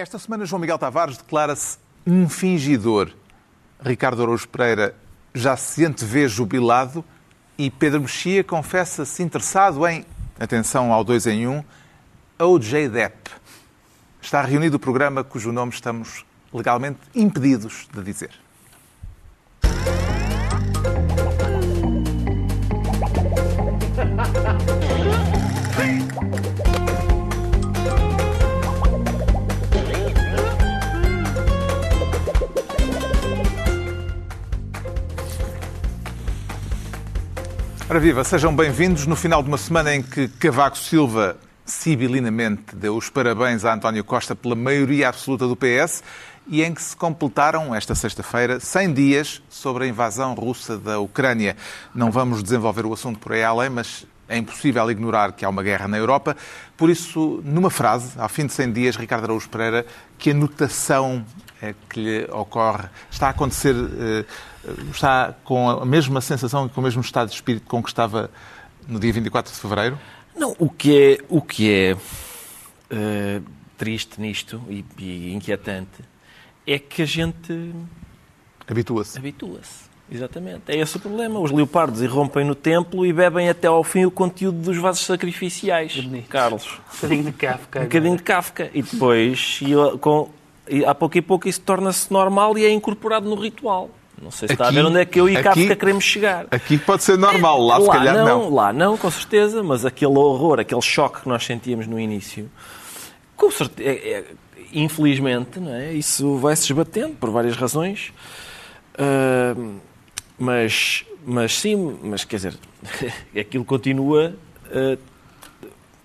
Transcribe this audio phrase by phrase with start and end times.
[0.00, 3.10] Esta semana, João Miguel Tavares declara-se um fingidor.
[3.84, 4.94] Ricardo Araújo Pereira
[5.34, 7.04] já se antevê jubilado
[7.58, 10.06] e Pedro Mexia confessa-se interessado em,
[10.38, 11.64] atenção ao 2 em 1, um,
[12.38, 13.30] OJ Depp.
[14.22, 18.30] Está reunido o programa cujo nome estamos legalmente impedidos de dizer.
[37.90, 41.36] Ora viva, sejam bem-vindos no final de uma semana em que Cavaco Silva
[41.66, 46.04] sibilinamente deu os parabéns a António Costa pela maioria absoluta do PS
[46.46, 51.56] e em que se completaram, esta sexta-feira, 100 dias sobre a invasão russa da Ucrânia.
[51.92, 55.64] Não vamos desenvolver o assunto por aí além, mas é impossível ignorar que há uma
[55.64, 56.36] guerra na Europa.
[56.76, 59.84] Por isso, numa frase, ao fim de 100 dias, Ricardo Araújo Pereira,
[60.16, 61.26] que anotação
[61.88, 62.88] que lhe ocorre?
[63.10, 64.24] Está a acontecer, eh,
[64.90, 68.30] está com a mesma sensação e com o mesmo estado de espírito com que estava
[68.88, 69.98] no dia 24 de fevereiro?
[70.34, 73.44] Não, o que é, o que é uh,
[73.76, 76.02] triste nisto e, e, inquietante
[76.66, 77.74] é que a gente
[78.66, 79.18] habitua-se.
[79.18, 79.90] Habitua-se.
[80.10, 80.62] Exatamente.
[80.68, 81.38] É esse o problema.
[81.38, 85.96] Os leopardos irrompem no templo e bebem até ao fim o conteúdo dos vasos sacrificiais.
[85.96, 86.28] Bonito.
[86.28, 86.66] Carlos.
[86.66, 87.80] Um bocadinho de Kafka.
[87.80, 88.70] Um bocadinho de Kafka.
[88.74, 90.28] E depois, e, com,
[90.70, 93.90] e a pouco e pouco, isso torna-se normal e é incorporado no ritual.
[94.20, 96.04] Não sei se aqui, está a ver onde é que eu e aqui, Kafka queremos
[96.04, 96.46] chegar.
[96.50, 98.54] Aqui pode ser normal, lá, lá se calhar não, não.
[98.54, 102.50] Lá não, com certeza, mas aquele horror, aquele choque que nós sentíamos no início,
[103.34, 104.24] com certeza, é, é,
[104.72, 105.92] infelizmente, não é?
[105.92, 108.12] isso vai-se esbatendo por várias razões.
[108.94, 109.80] Uh,
[110.38, 112.54] mas, mas sim, mas quer dizer,
[113.38, 114.34] aquilo continua
[114.66, 114.98] uh,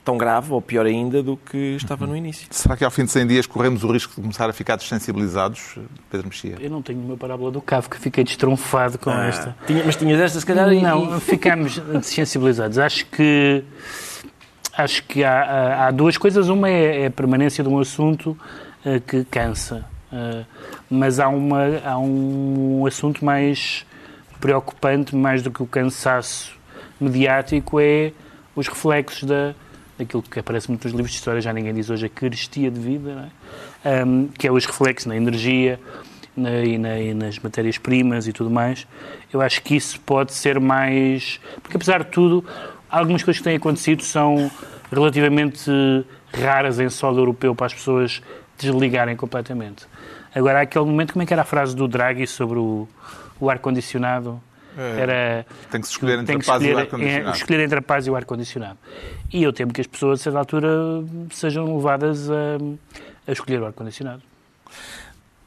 [0.05, 2.47] tão grave, ou pior ainda, do que estava no início.
[2.51, 5.77] Será que ao fim de 100 dias corremos o risco de começar a ficar desensibilizados,
[6.11, 6.57] Pedro Mexia?
[6.59, 9.57] Eu não tenho uma parábola do Kafka, fiquei destronfado com ah, esta.
[9.65, 10.71] Tinha, mas tinhas esta, se calhar?
[10.71, 11.19] Não, e...
[11.19, 12.77] ficamos desensibilizados.
[12.77, 13.63] Acho que,
[14.77, 16.49] acho que há, há, duas coisas.
[16.49, 18.37] Uma é, é a permanência de um assunto
[18.85, 19.85] uh, que cansa.
[20.13, 20.45] Uh,
[20.87, 23.83] mas há, uma, há um assunto mais
[24.39, 26.53] preocupante, mais do que o cansaço
[27.01, 28.13] mediático, é
[28.55, 29.55] os reflexos da,
[29.97, 32.79] daquilo que aparece muito nos livros de história, já ninguém diz hoje a carestia de
[32.79, 33.31] vida,
[33.83, 34.03] é?
[34.03, 35.79] um, que é os reflexos na energia
[36.35, 38.85] na, e, na, e nas matérias-primas e tudo mais.
[39.31, 41.39] Eu acho que isso pode ser mais.
[41.61, 42.43] Porque, apesar de tudo,
[42.89, 44.51] algumas coisas que têm acontecido são
[44.91, 45.71] relativamente
[46.33, 48.21] raras em solo europeu para as pessoas
[48.57, 49.85] desligarem completamente.
[50.33, 52.87] Agora, há aquele momento, como é que era a frase do Draghi sobre o
[53.39, 55.45] o ar-condicionado é, era.
[55.71, 57.29] Tem que se escolher entre a paz escolher, e o ar-condicionado.
[57.29, 58.77] É, escolher entre a paz e o ar-condicionado.
[59.31, 60.69] E eu temo que as pessoas, a certa altura,
[61.31, 62.57] sejam levadas a,
[63.27, 64.21] a escolher o ar-condicionado.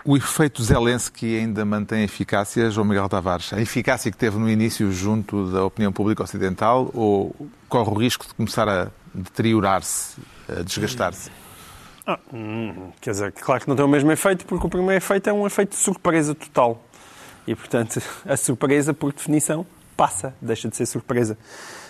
[0.04, 3.52] O efeito Zelensky ainda mantém eficácia, João Miguel Tavares?
[3.52, 7.34] A eficácia que teve no início junto da opinião pública ocidental ou
[7.68, 10.16] corre o risco de começar a deteriorar-se,
[10.48, 11.30] a desgastar-se?
[12.06, 15.28] Ah, hum, quer dizer, claro que não tem o mesmo efeito, porque o primeiro efeito
[15.28, 16.82] é um efeito de surpresa total.
[17.48, 19.66] E, portanto, a surpresa, por definição,
[19.96, 21.36] passa, deixa de ser surpresa.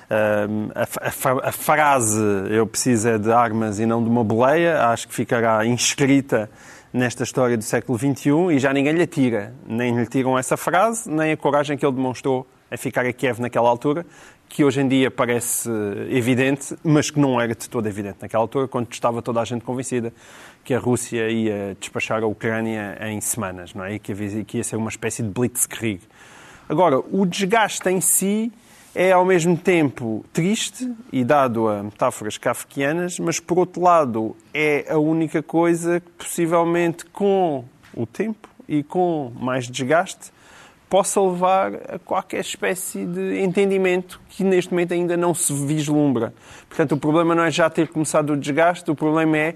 [0.09, 5.09] a, a, a, frase eu preciso é de armas e não de uma boleia, acho
[5.09, 6.49] que ficará inscrita
[6.93, 9.53] nesta história do século XXI e já ninguém lhe tira.
[9.67, 13.41] Nem lhe tiram essa frase, nem a coragem que ele demonstrou a ficar a Kiev
[13.41, 14.05] naquela altura,
[14.49, 15.69] que hoje em dia parece
[16.11, 19.65] evidente, mas que não era de todo evidente naquela altura, quando estava toda a gente
[19.65, 20.13] convencida
[20.65, 23.95] que a Rússia ia despachar a Ucrânia em semanas, não é?
[23.95, 26.01] E que ia, que ia ser uma espécie de blitzkrieg.
[26.69, 28.53] Agora, o desgaste em si
[28.95, 34.87] é ao mesmo tempo triste e dado a metáforas kafkianas, mas por outro lado é
[34.89, 37.65] a única coisa que possivelmente com
[37.95, 40.31] o tempo e com mais desgaste
[40.89, 46.33] possa levar a qualquer espécie de entendimento que neste momento ainda não se vislumbra.
[46.69, 49.55] Portanto, o problema não é já ter começado o desgaste, o problema é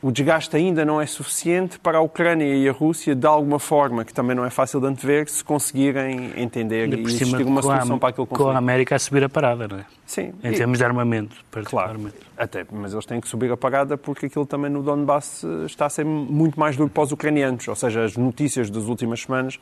[0.00, 4.04] o desgaste ainda não é suficiente para a Ucrânia e a Rússia, de alguma forma,
[4.04, 7.98] que também não é fácil de antever, se conseguirem entender e existir uma solução a,
[7.98, 8.46] para aquele conflito.
[8.46, 9.84] Com a América a subir a parada, não é?
[10.06, 10.32] Sim.
[10.44, 12.12] Em e, termos de armamento, particularmente.
[12.12, 15.86] Claro, até, mas eles têm que subir a parada porque aquilo também no Donbass está
[15.86, 17.66] a ser muito mais duro para os ucranianos.
[17.66, 19.58] Ou seja, as notícias das últimas semanas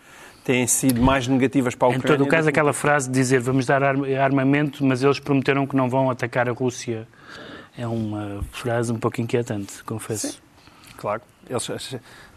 [0.47, 2.15] têm sido mais negativas para a Ucrânia.
[2.15, 5.75] Em todo o caso, aquela frase de dizer vamos dar armamento, mas eles prometeram que
[5.75, 7.07] não vão atacar a Rússia
[7.77, 10.29] é uma frase um pouco inquietante, confesso.
[10.29, 10.39] Sim,
[10.97, 11.21] claro.
[11.49, 11.69] Eles,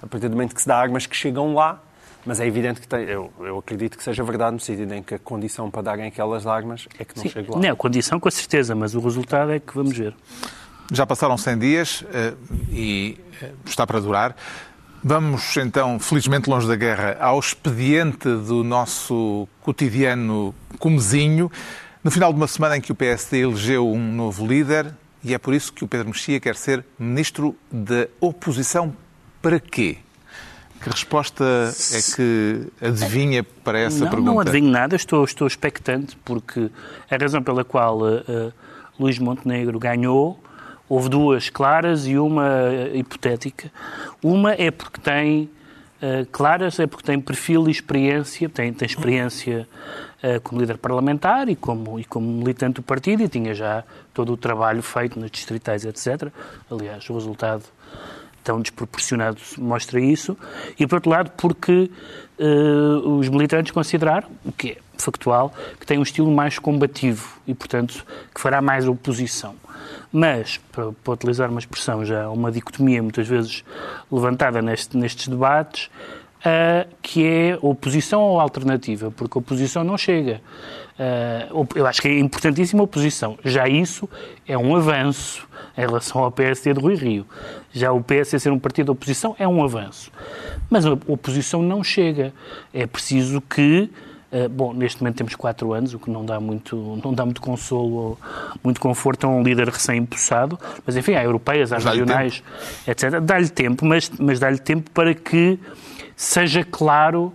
[0.02, 1.82] a partir do momento que se dá armas que chegam lá,
[2.26, 5.14] mas é evidente que tem, eu, eu acredito que seja verdade no sentido em que
[5.14, 7.60] a condição para darem aquelas armas é que não Sim, chegue lá.
[7.60, 10.14] Não, a condição com certeza, mas o resultado é que vamos ver.
[10.92, 12.34] Já passaram 100 dias eh,
[12.72, 14.36] e eh, está para durar.
[15.04, 21.50] Vamos então, felizmente longe da guerra, ao expediente do nosso cotidiano comezinho.
[22.04, 24.94] No final de uma semana em que o PSD elegeu um novo líder,
[25.24, 28.94] e é por isso que o Pedro Mexia quer ser ministro da oposição.
[29.42, 29.98] Para quê?
[30.82, 31.46] Que resposta
[31.94, 34.32] é que adivinha para essa não, pergunta?
[34.32, 36.70] Não adivinho nada, estou, estou expectante, porque
[37.10, 38.54] a razão pela qual uh,
[38.98, 40.42] Luís Montenegro ganhou,
[40.90, 43.72] houve duas claras e uma uh, hipotética.
[44.22, 45.44] Uma é porque tem
[46.02, 49.68] uh, claras, é porque tem perfil e experiência, tem, tem experiência
[50.44, 54.36] como líder parlamentar e como, e como militante do partido e tinha já todo o
[54.36, 56.30] trabalho feito nas distritais, etc.
[56.70, 57.64] Aliás, o resultado
[58.44, 60.38] tão desproporcionado mostra isso,
[60.80, 61.92] e por outro lado porque
[62.40, 67.54] uh, os militantes consideraram, o que é factual, que tem um estilo mais combativo e,
[67.54, 69.56] portanto, que fará mais oposição.
[70.12, 73.64] Mas, para, para utilizar uma expressão já, uma dicotomia muitas vezes
[74.12, 75.90] levantada neste, nestes debates,
[76.40, 80.42] uh, que é oposição ou alternativa, porque a oposição não chega.
[81.00, 83.38] Uh, eu acho que é importantíssima a oposição.
[83.44, 84.10] Já isso
[84.48, 85.48] é um avanço
[85.78, 87.26] em relação ao PSD de Rui Rio.
[87.72, 90.12] Já o PSD ser um partido de oposição é um avanço.
[90.70, 92.34] Mas a oposição não chega.
[92.74, 93.90] É preciso que
[94.50, 97.96] bom, neste momento temos quatro anos, o que não dá muito, não dá muito consolo
[97.96, 98.20] ou
[98.64, 102.44] muito conforto a um líder recém-impossado, mas enfim, há europeias, há regionais,
[102.88, 103.20] etc.
[103.22, 105.60] Dá-lhe tempo, mas, mas dá-lhe tempo para que
[106.16, 107.34] seja claro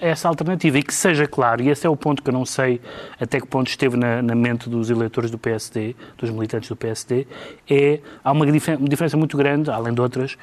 [0.00, 2.80] essa alternativa e que seja claro, e esse é o ponto que eu não sei
[3.20, 7.26] até que ponto esteve na, na mente dos eleitores do PSD, dos militantes do PSD,
[7.68, 10.38] é, há uma, diferença muito grande, além de outras, uh,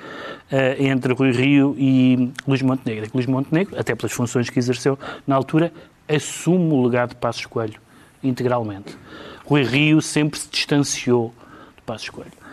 [0.79, 3.05] entre Rui Rio e Luís Montenegro.
[3.05, 5.71] É que Luís Montenegro, até pelas funções que exerceu na altura,
[6.07, 7.79] assume o legado de Passos Coelho,
[8.23, 8.97] integralmente.
[9.45, 11.33] Rui Rio sempre se distanciou
[11.75, 12.44] de Passos Coelho.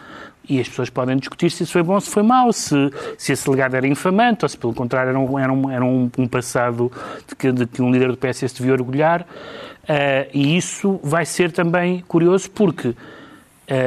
[0.48, 2.74] E as pessoas podem discutir se isso foi bom ou se foi mau, se,
[3.16, 6.10] se esse legado era infamante ou se, pelo contrário, era um, era um, era um,
[6.18, 6.90] um passado
[7.28, 9.22] de que, de que, um líder do PS devia orgulhar.
[9.22, 12.96] Uh, e isso vai ser também curioso porque, uh,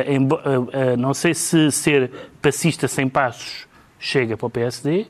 [0.08, 2.12] em, uh, não sei se ser
[2.42, 3.68] passista sem passos
[4.00, 5.08] chega para o PSD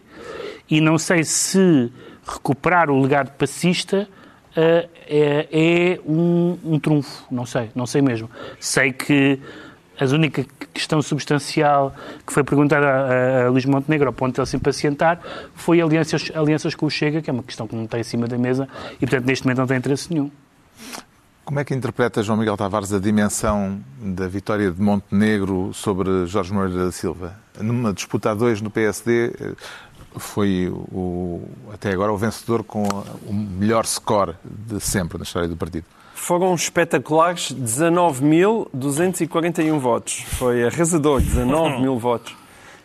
[0.70, 1.92] e não sei se
[2.26, 4.08] recuperar o legado passista
[4.56, 4.88] é,
[5.52, 7.26] é um, um trunfo.
[7.30, 8.30] Não sei, não sei mesmo.
[8.60, 9.40] Sei que
[10.00, 11.94] a única questão substancial
[12.26, 15.20] que foi perguntada a, a Luís Montenegro, ao ponto de ele se impacientar,
[15.56, 18.28] foi alianças, alianças com o Chega, que é uma questão que não está em cima
[18.28, 20.30] da mesa e, portanto, neste momento não tem interesse nenhum.
[21.46, 26.52] Como é que interpreta, João Miguel Tavares, a dimensão da vitória de Montenegro sobre Jorge
[26.52, 27.36] Moreira da Silva?
[27.62, 29.32] Numa disputa a dois no PSD,
[30.18, 31.42] foi o,
[31.74, 32.84] até agora o vencedor com
[33.28, 35.86] o melhor score de sempre na história do partido.
[36.14, 40.24] Foram espetaculares 19.241 votos.
[40.28, 42.36] Foi arrasador, 19 mil votos.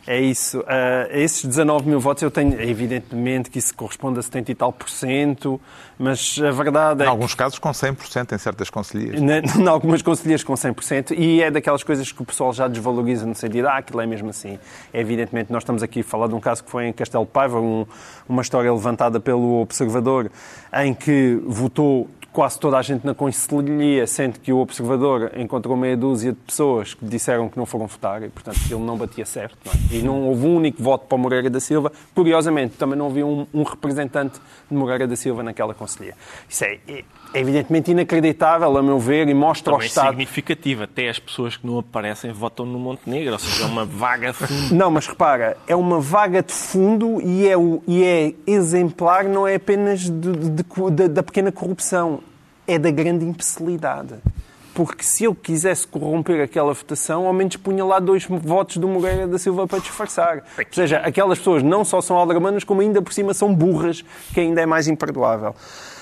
[0.06, 0.60] É isso.
[0.60, 0.64] Uh,
[1.10, 4.88] esses 19 mil votos eu tenho, evidentemente que isso corresponde a 70 e tal por
[4.88, 5.60] cento,
[5.98, 7.06] mas a verdade é.
[7.06, 9.20] Em alguns casos com 100% em certas conselheiras.
[9.60, 13.34] Em algumas conselheiras com 100%, e é daquelas coisas que o pessoal já desvaloriza no
[13.34, 14.58] sentido, ah, aquilo é mesmo assim.
[14.92, 17.60] É, evidentemente, nós estamos aqui a falar de um caso que foi em Castelo Paiva,
[17.60, 17.86] um,
[18.28, 20.30] uma história levantada pelo Observador,
[20.72, 25.96] em que votou quase toda a gente na Conselhia, sendo que o Observador encontrou meia
[25.96, 29.58] dúzia de pessoas que disseram que não foram votar e, portanto, ele não batia certo.
[29.64, 29.96] Não é?
[29.96, 31.92] E não houve um único voto para Moreira da Silva.
[32.14, 36.14] Curiosamente, também não havia um, um representante de Moreira da Silva naquela Conselhia.
[36.48, 40.08] Isso é, é, evidentemente inacreditável, a meu ver, e mostra também ao Estado...
[40.10, 40.82] significativo.
[40.84, 44.38] Até as pessoas que não aparecem votam no Montenegro, ou seja, é uma vaga de
[44.38, 44.74] fundo.
[44.74, 47.54] Não, mas repara, é uma vaga de fundo e é,
[47.86, 52.20] e é exemplar, não é apenas de, de, de, da pequena corrupção
[52.66, 54.14] é da grande imbecilidade.
[54.72, 59.26] Porque se eu quisesse corromper aquela votação, ao menos punha lá dois votos do Moreira
[59.26, 60.44] da Silva para disfarçar.
[60.56, 64.40] Ou seja, aquelas pessoas não só são aldramanas, como ainda por cima são burras, que
[64.40, 65.54] ainda é mais imperdoável.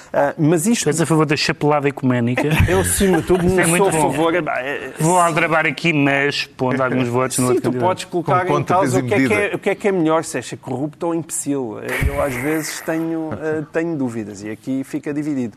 [0.08, 0.88] Uh, mas isto...
[0.88, 2.48] És a favor da chapelada ecuménica?
[2.68, 4.34] Eu, acima de tudo, não é sou a favor...
[4.34, 9.00] É, Vou aldrabar aqui, mas pondo alguns votos no Sim, tu podes colocar em causa
[9.00, 11.14] o que, é que é, o que, é que é melhor, se é corrupto ou
[11.14, 11.78] imbecil.
[12.06, 15.56] Eu, às vezes, tenho, uh, tenho dúvidas e aqui fica dividido.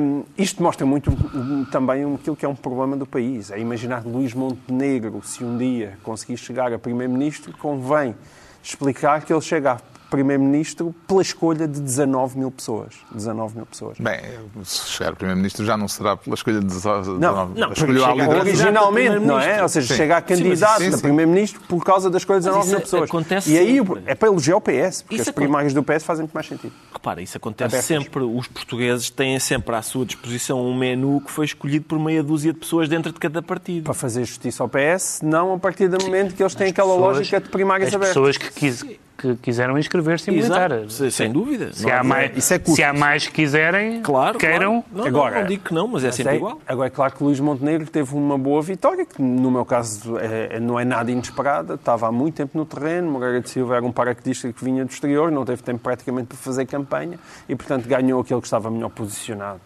[0.00, 3.50] Um, isto mostra muito um, também aquilo que é um problema do país.
[3.50, 8.14] É imaginar Luís Montenegro, se um dia conseguir chegar a Primeiro-Ministro, convém
[8.62, 9.78] explicar que ele chega a
[10.10, 12.94] Primeiro-Ministro pela escolha de 19 mil pessoas.
[13.12, 13.98] 19 mil pessoas.
[13.98, 14.20] Bem,
[14.64, 17.18] se chegar Primeiro-Ministro já não será pela escolha de 19.
[17.18, 18.38] Não, não, escolheu a liderança.
[18.40, 19.62] Originalmente, não é?
[19.62, 19.94] Ou seja, Sim.
[19.96, 21.02] chega a candidato sim, a sim.
[21.02, 23.08] Primeiro-Ministro por causa da escolha de 19 mil isso pessoas.
[23.10, 24.02] acontece E aí sempre.
[24.06, 26.72] é para elogiar o PS, porque Isso as primárias do PS fazem muito mais sentido.
[26.92, 27.86] Repara, isso acontece Abertas.
[28.04, 28.22] sempre.
[28.24, 32.52] Os portugueses têm sempre à sua disposição um menu que foi escolhido por meia dúzia
[32.52, 33.84] de pessoas dentro de cada partido.
[33.84, 37.16] Para fazer justiça ao PS, não a partir do momento que eles têm aquela pessoas-
[37.18, 38.14] lógica de primárias As abertas.
[38.14, 38.84] pessoas que, quis-
[39.18, 40.70] que quiseram inscrever-se e militar.
[40.70, 41.72] Exato, se- sem dúvida.
[41.72, 44.80] Se Não há, é- mais, isso é se há mais que quiserem, Claro, queiram.
[44.82, 44.84] claro.
[44.92, 46.60] Não, Agora- não, não digo que não, mas é Mas sempre é- igual.
[46.66, 50.60] Agora, é claro que Luís Montenegro teve uma boa vitória, que no meu caso é-
[50.60, 51.74] não é nada inesperada.
[51.74, 53.10] Estava há muito tempo no terreno.
[53.10, 56.36] Moreira de Silva era um paraquedista que vinha do exterior, não teve tempo praticamente para
[56.38, 59.60] fazer campanha e, portanto, ganhou aquele que estava melhor posicionado.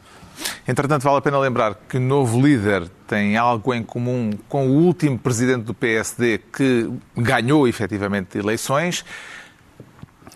[0.67, 4.71] Entretanto, vale a pena lembrar que o novo líder tem algo em comum com o
[4.85, 9.05] último presidente do PSD que ganhou efetivamente eleições.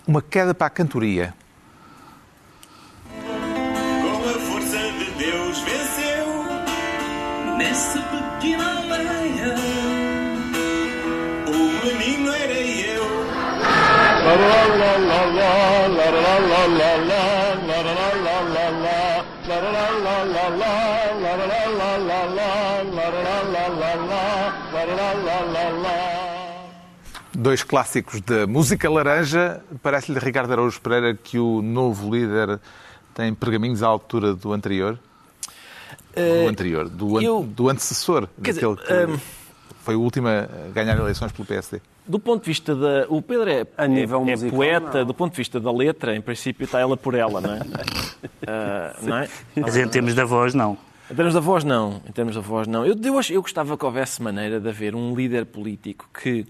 [0.06, 1.34] Uma queda para a cantoria.
[3.24, 6.44] Com a força de Deus venceu
[7.58, 9.54] nessa pequena aldeia.
[11.48, 13.04] O menino era eu.
[27.38, 29.62] Dois clássicos da música laranja.
[29.82, 32.58] Parece-lhe, Ricardo Araújo Pereira, que o novo líder
[33.14, 34.98] tem pergaminhos à altura do anterior?
[36.14, 39.18] Do anterior, do, an- eu- do antecessor, Quer dizer, daquele que hum,
[39.82, 41.80] foi o último a ganhar eleições pelo PSD.
[42.06, 43.04] Do ponto de vista da.
[43.10, 45.04] O Pedro é, A nível é, é musical, poeta, não.
[45.04, 47.60] do ponto de vista da letra, em princípio está ela por ela, não é?
[48.48, 49.28] Ah, não é?
[49.56, 50.78] Mas em termos da voz, não.
[51.10, 52.00] Em termos da voz, não.
[52.08, 52.86] Em termos da voz, não.
[52.86, 56.46] Eu, eu, eu gostava que houvesse maneira de haver um líder político que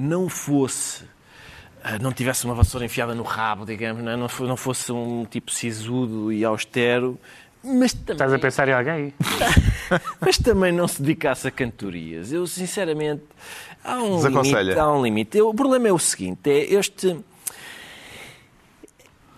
[0.00, 1.04] não fosse.
[1.82, 4.16] ah, Não tivesse uma vassoura enfiada no rabo, digamos, não, é?
[4.16, 7.18] não, fo- não fosse um tipo sisudo e austero,
[7.64, 9.12] mas Estás a também, pensar em alguém?
[10.20, 12.32] mas também não se dedicasse a cantorias.
[12.32, 13.24] Eu, sinceramente,
[13.84, 14.78] há um limite.
[14.78, 15.36] Há um limite.
[15.38, 17.18] Eu- o problema é o seguinte: é este.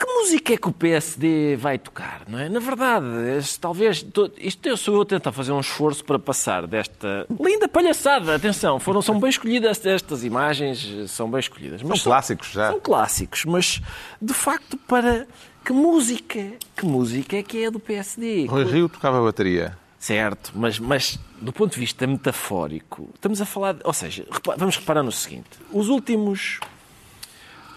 [0.00, 2.48] Que música é que o PSD vai tocar, não é?
[2.48, 3.04] Na verdade,
[3.36, 4.02] este- talvez.
[4.02, 8.34] to- Isto eu sou eu a tentar fazer um esforço para passar desta linda palhaçada.
[8.34, 11.82] Atenção, foram, são bem escolhidas estas imagens, são bem escolhidas.
[11.82, 12.70] Mas São clássicos já.
[12.70, 13.82] São clássicos, mas
[14.22, 15.26] de facto, para.
[15.62, 16.52] Que música?
[16.74, 18.46] Que música é que é do PSD?
[18.46, 19.76] Rui Rio tocava bateria.
[19.98, 23.74] Certo, mas, mas do ponto de vista metafórico, estamos a falar.
[23.74, 24.26] de- ou seja,
[24.56, 26.58] vamos reparar no seguinte: os últimos.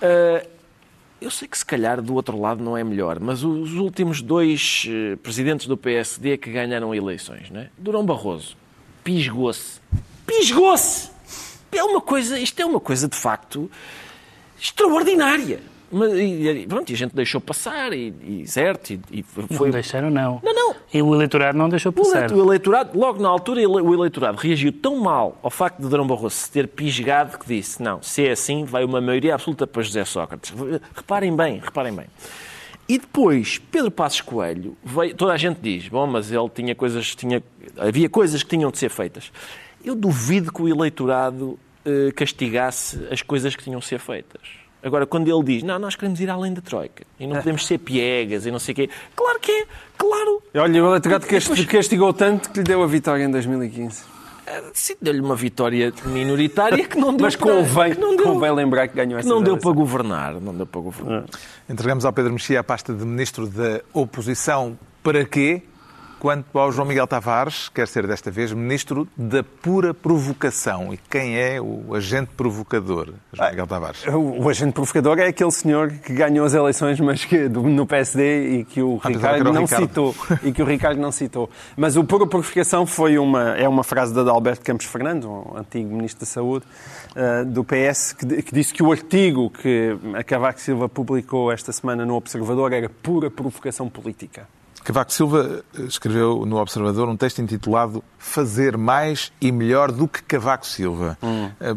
[0.02, 0.46] ah,
[1.24, 4.86] eu sei que se calhar do outro lado não é melhor, mas os últimos dois
[4.88, 7.70] eh, presidentes do PSD que ganharam eleições, não é?
[7.78, 8.58] Durão Barroso,
[9.04, 9.80] pisgou-se.
[10.28, 11.10] Pisgou-se!
[11.72, 13.72] É uma coisa, isto é uma coisa de facto
[14.60, 15.62] extraordinária.
[15.94, 19.68] Mas, e, pronto, e a gente deixou passar, e, e certo, e, e foi.
[19.68, 20.42] Não deixaram, não.
[20.44, 20.76] Não, não.
[20.92, 22.32] E o eleitorado não deixou passar.
[22.32, 26.36] o eleitorado, logo na altura, o eleitorado reagiu tão mal ao facto de Durão Barroso
[26.36, 30.04] se ter pisgado que disse: não, se é assim, vai uma maioria absoluta para José
[30.04, 30.54] Sócrates.
[30.96, 32.08] Reparem bem, reparem bem.
[32.90, 37.16] E depois, Pedro Passos Coelho, veio, toda a gente diz: bom, mas ele tinha coisas,
[37.16, 37.42] tinha,
[37.78, 39.32] havia coisas que tinham de ser feitas.
[39.86, 44.42] Eu duvido que o eleitorado eh, castigasse as coisas que tinham de ser feitas.
[44.84, 47.78] Agora, quando ele diz, não, nós queremos ir além da Troika e não podemos ser
[47.78, 49.66] piegas e não sei o quê, claro que é,
[49.98, 54.04] claro, Olha, o cast- castigou tanto que lhe deu a vitória em 2015.
[54.74, 58.88] Sim, deu-lhe uma vitória minoritária que não deu Mas para- convém, não deu, convém lembrar
[58.90, 60.34] que ganhou essa não deu para governar.
[60.42, 61.24] Não deu para governar.
[61.70, 64.78] Entregamos ao Pedro Mexia a pasta de Ministro da Oposição.
[65.02, 65.62] Para quê?
[66.24, 70.94] Quanto ao João Miguel Tavares, quer ser desta vez Ministro da Pura Provocação.
[70.94, 74.08] E quem é o agente provocador, João Miguel Tavares?
[74.08, 77.86] O, o agente provocador é aquele senhor que ganhou as eleições, mas que do- no
[77.86, 79.82] PSD e que o Ah, Ricardo não Ricardo.
[79.86, 80.16] citou.
[80.42, 81.50] E que o Ricardo não citou.
[81.76, 85.94] Mas o pura provocação foi uma, é uma frase de Adalberto Campos Fernandes, um antigo
[85.94, 86.66] Ministro da Saúde,
[87.18, 91.74] eh, do PS, que, que disse que o artigo que a Cavaco Silva publicou esta
[91.74, 94.48] semana no Observador era pura provocação política.
[94.84, 100.66] Cavaco Silva escreveu no Observador um texto intitulado Fazer mais e melhor do que Cavaco
[100.66, 101.18] Silva.
[101.60, 101.76] Eh,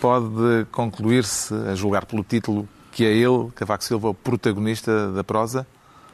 [0.00, 5.66] Pode concluir-se, a julgar pelo título, que é ele, Cavaco Silva, o protagonista da prosa?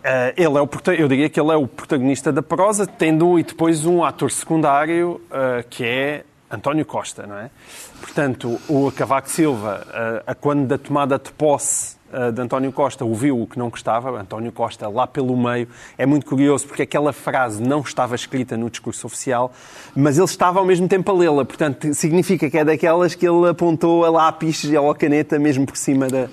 [0.03, 3.43] Eh, ele é o, eu diria que ele é o protagonista da prosa, tendo e
[3.43, 7.51] depois um ator secundário eh, que é António Costa, não é?
[8.01, 13.05] Portanto, o Cavaco Silva, eh, a quando da tomada de posse eh, de António Costa,
[13.05, 17.13] ouviu o que não gostava, António Costa lá pelo meio, é muito curioso porque aquela
[17.13, 19.53] frase não estava escrita no discurso oficial,
[19.95, 23.49] mas ele estava ao mesmo tempo a lê-la, portanto, significa que é daquelas que ele
[23.49, 26.29] apontou a lápis ou a caneta mesmo por cima da,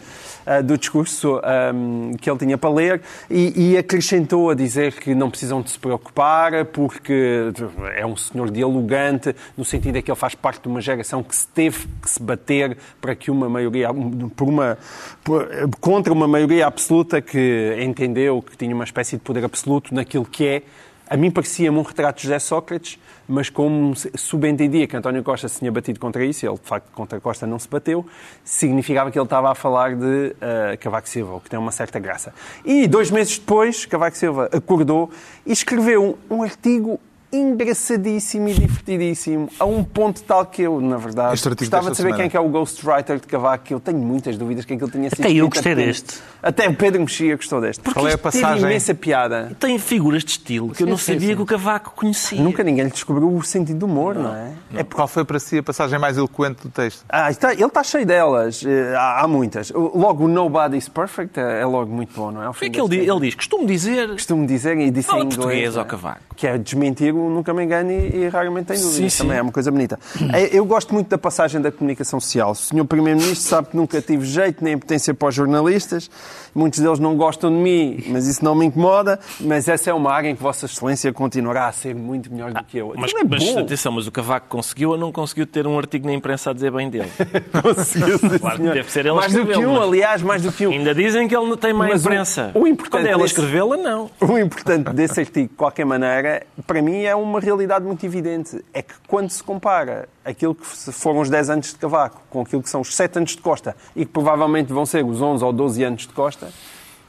[0.46, 5.16] ah, do discurso ahm, que ele tinha para ler e, e acrescentou a dizer que
[5.16, 7.52] não precisam de se preocupar porque
[7.96, 11.36] é um senhor dialogante, no sentido é que ele faz parte de uma geração que
[11.36, 13.90] se teve que se bater para que uma maioria,
[14.36, 14.78] por uma,
[15.24, 15.48] por-
[15.80, 20.46] contra uma maioria absoluta que entendeu que tinha uma espécie de poder absoluto naquilo que
[20.46, 20.62] é.
[21.08, 22.98] A mim parecia-me um retrato de José Sócrates,
[23.28, 27.20] mas como subentendia que António Costa se tinha batido contra isso, ele de facto contra
[27.20, 28.06] Costa não se bateu,
[28.44, 32.00] significava que ele estava a falar de uh, Cavaco Silva, o que tem uma certa
[32.00, 32.34] graça.
[32.64, 35.12] E dois meses depois, Cavaco Silva acordou
[35.46, 37.00] e escreveu um artigo
[37.36, 42.10] engraçadíssimo e divertidíssimo, a um ponto tal que eu, na verdade, Este gostava de saber
[42.10, 42.16] semana.
[42.18, 44.78] quem é que é o ghostwriter de Cavaco, que eu tenho muitas dúvidas quem é
[44.78, 45.22] que ele tinha sido.
[45.22, 46.20] Até eu gostei até- deste.
[46.42, 47.82] Até o Pedro Mexia gostou deste.
[47.92, 48.56] Qual é a passagem?
[48.58, 49.52] Teve imensa piada.
[49.60, 51.36] Tem figuras de estilo que eu não sim, sabia sim.
[51.36, 52.40] que o Cavaco conhecia.
[52.42, 54.52] Nunca ninguém lhe descobriu o sentido do humor, não, é?
[54.76, 57.04] É qual foi para si a passagem mais eloquente do texto?
[57.10, 58.64] Ah, está- ele está cheio delas.
[58.66, 59.72] Eh, Há, há muitas.
[59.72, 62.50] Logo, o Nobody's Perfect é, é logo muito bom, não é?
[62.50, 62.96] O que é que ele.
[63.10, 64.10] Ele diz, costumo dizer...
[64.10, 65.90] Costumo dizer, e disse Fala em inglês, português não ao é?
[65.90, 66.20] Cavaco.
[66.36, 68.96] Que é desmentir o nunca me engano e, e raramente tem dúvidas.
[68.96, 69.24] Sim, sim.
[69.24, 70.00] Também é uma coisa bonita.
[70.34, 72.52] Eh, Eu gosto muito da passagem da comunicação social.
[72.52, 76.10] O senhor Primeiro-Ministro sabe que nunca tive jeito nem potência para os jornalistas.
[76.54, 79.20] Muitos deles não gostam de mim, mas isso não me incomoda.
[79.42, 82.64] Mas essa é uma área em que Vossa Excelência continuará a ser muito melhor do
[82.64, 82.94] que eu.
[82.96, 86.08] Mas, Aquilo é mas atenção, mas o Cavaco conseguiu ou não conseguiu ter um artigo
[86.08, 87.10] na imprensa a dizer bem dele?
[87.62, 88.74] Conseguiu, Claro que senhor.
[88.74, 90.72] deve ser ele Mais do que um, mas- aliás, mais do que um.
[90.72, 92.52] Ainda dizem que ele não tem má Mas o- imprensa.
[92.54, 94.10] o importante Quando é ela desse- escrevê-la, não.
[94.22, 98.64] O importante desse artigo, de qualquer maneira, para mim é uma realidade muito evidente.
[98.74, 102.62] É que quando se compara aquilo que foram os 10 anos de Cavaco com aquilo
[102.62, 105.54] que são os 7 anos de Costa e que provavelmente vão ser os 11 ou
[105.54, 106.50] 12 anos de Costa,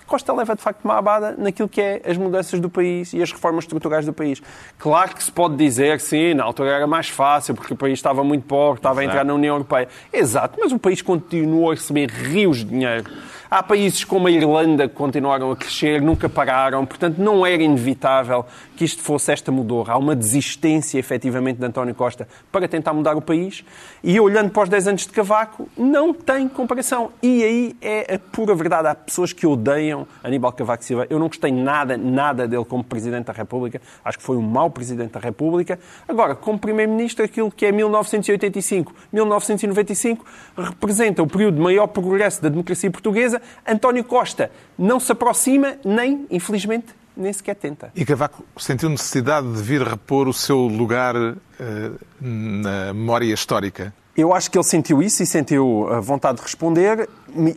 [0.06, 3.32] Costa leva de facto uma abada naquilo que é as mudanças do país e as
[3.32, 4.40] reformas estruturais do país.
[4.78, 8.22] Claro que se pode dizer, sim, na altura era mais fácil porque o país estava
[8.22, 9.88] muito pobre, estava a entrar na União Europeia.
[10.12, 13.10] Exato, mas o país continuou a receber rios de dinheiro.
[13.56, 18.44] Há países como a Irlanda que continuaram a crescer, nunca pararam, portanto não era inevitável
[18.76, 19.94] que isto fosse esta mudorra.
[19.94, 23.64] Há uma desistência, efetivamente, de António Costa para tentar mudar o país
[24.04, 27.10] e, olhando para os 10 anos de Cavaco, não tem comparação.
[27.22, 28.88] E aí é a pura verdade.
[28.88, 31.06] Há pessoas que odeiam Aníbal Cavaco Silva.
[31.08, 33.80] Eu não gostei nada, nada dele como Presidente da República.
[34.04, 35.78] Acho que foi um mau Presidente da República.
[36.06, 40.26] Agora, como Primeiro-Ministro, aquilo que é 1985, 1995,
[40.58, 43.40] representa o período de maior progresso da democracia portuguesa.
[43.66, 47.90] António Costa não se aproxima, nem, infelizmente, nem sequer tenta.
[47.94, 53.92] E Cavaco sentiu necessidade de vir repor o seu lugar eh, na memória histórica.
[54.16, 57.08] Eu acho que ele sentiu isso e sentiu a vontade de responder,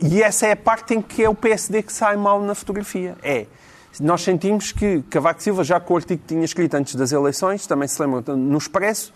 [0.02, 3.16] e essa é a parte em que é o PSD que sai mal na fotografia.
[3.22, 3.46] É.
[3.98, 7.66] Nós sentimos que Cavaco Silva, já com o artigo que tinha escrito antes das eleições,
[7.66, 9.12] também se lembram no Expresso,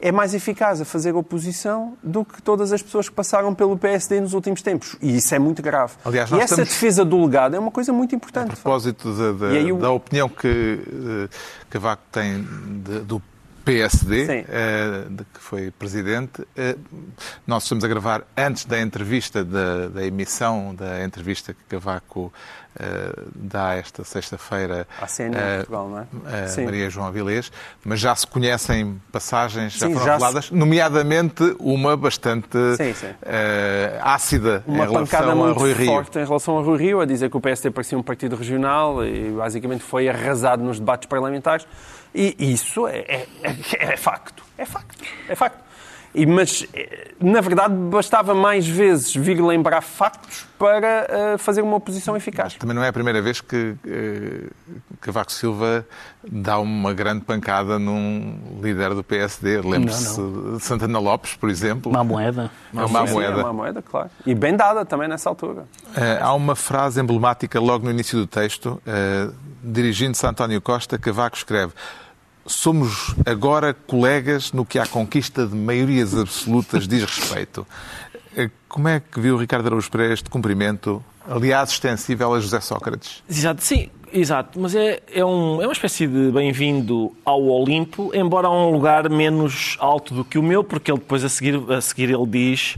[0.00, 4.20] é mais eficaz a fazer oposição do que todas as pessoas que passaram pelo PSD
[4.20, 4.96] nos últimos tempos.
[5.00, 5.94] E isso é muito grave.
[6.04, 8.50] Aliás, e essa estamos- defesa do legado é uma coisa muito importante.
[8.52, 10.80] A propósito da, da- o- da opinião que
[11.28, 11.28] eh,
[11.70, 13.22] Cavaco tem de- do
[13.66, 14.44] PSD, Sim.
[14.48, 16.76] eh, de que foi presidente, eh,
[17.46, 22.32] nós estamos a gravar antes da entrevista, da, da emissão da entrevista que Cavaco
[22.78, 26.48] eh, dá esta sexta-feira À CNN Portugal, não é?
[26.48, 26.64] a.
[26.64, 27.50] Maria João Avilés,
[27.84, 32.94] mas já se conhecem passagens, já Sim, foram já se- reveladas, nomeadamente uma bastante Sim,
[32.94, 33.08] sim.
[34.02, 35.86] ácida uma em pancada relação a muito Rui Rio.
[35.86, 39.04] forte em relação a Rui Rio, a dizer que o PSD parecia um partido regional
[39.04, 41.66] e basicamente foi arrasado nos debates parlamentares.
[42.18, 44.42] E isso é, é- é- é facto.
[44.56, 45.04] É facto.
[45.28, 45.66] É facto.
[46.14, 51.76] E, mas, eh, na verdade, bastava mais vezes vir lembrar factos para eh, fazer uma
[51.76, 52.54] oposição eficaz.
[52.54, 54.48] Também não é a primeira vez que eh,
[54.98, 55.86] Cavaco Silva
[56.26, 59.60] dá uma grande pancada num líder do PSD.
[59.60, 61.92] Lembre-se de Santana Lopes, por exemplo.
[61.92, 62.50] Uma moeda.
[62.74, 63.32] É uma Sim, moeda.
[63.40, 64.08] É uma moeda, claro.
[64.24, 65.66] E bem dada também nessa altura.
[65.94, 68.80] Eh, há uma frase emblemática logo no início do texto,
[69.62, 71.74] dirigindo-se a António Costa, Cavaco escreve
[72.46, 77.66] Somos agora colegas no que à conquista de maiorias absolutas diz respeito.
[78.36, 83.22] Eh, Como é que viu Ricardo Araújo Pereira este cumprimento, aliás, extensível a José Sócrates?
[83.28, 84.60] Exato, sim, exato.
[84.60, 89.08] Mas é, é, um, é uma espécie de bem-vindo ao Olimpo, embora a um lugar
[89.08, 92.76] menos alto do que o meu, porque ele depois a seguir, a seguir ele diz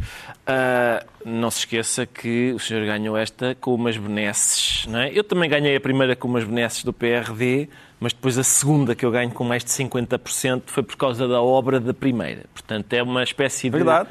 [0.50, 4.86] ah, não se esqueça que o senhor ganhou esta com umas benesses.
[4.86, 5.10] Não é?
[5.12, 7.68] Eu também ganhei a primeira com umas benesses do PRD,
[8.00, 11.40] mas depois a segunda que eu ganho com mais de 50% foi por causa da
[11.40, 12.44] obra da primeira.
[12.52, 13.76] Portanto, é uma espécie de...
[13.76, 14.08] Verdade.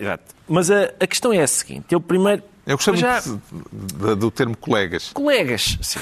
[0.00, 0.34] Exato.
[0.48, 2.42] Mas a, a questão é a seguinte: eu primeiro.
[2.64, 5.10] Eu gostei Já- muito do termo colegas.
[5.12, 5.76] Colegas.
[5.80, 5.98] Sim.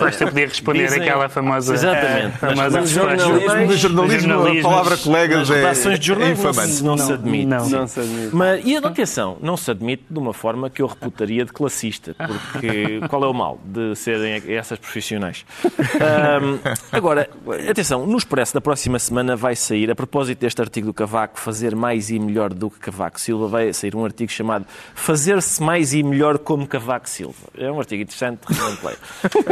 [0.00, 1.74] Costa podia responder Dizem- aquela famosa.
[1.74, 2.36] Exatamente.
[2.38, 6.50] famosa Mas jornalismo- No jornalismo, a jornalismo, palavra colegas é, redações de é jornais não,
[6.50, 6.72] infamante.
[6.72, 7.46] se, não se Não, admite.
[7.46, 7.68] não.
[7.68, 8.34] Não se admite.
[8.34, 13.00] Mas, e atenção, não se admite de uma forma que eu reputaria de classista, porque
[13.08, 15.44] qual é o mal de serem essas profissionais?
[15.64, 16.58] Ahm,
[16.90, 17.28] agora,
[17.70, 21.76] atenção, no Expresso da próxima semana vai sair, a propósito deste artigo do Cavaco, Fazer
[21.76, 26.02] Mais e Melhor do que Cavaco Silva, vai sair um artigo chamado Fazer-se Mais e
[26.02, 27.34] Melhor como Cavaco Silva.
[27.58, 28.98] É um artigo interessante, recomendo que leia.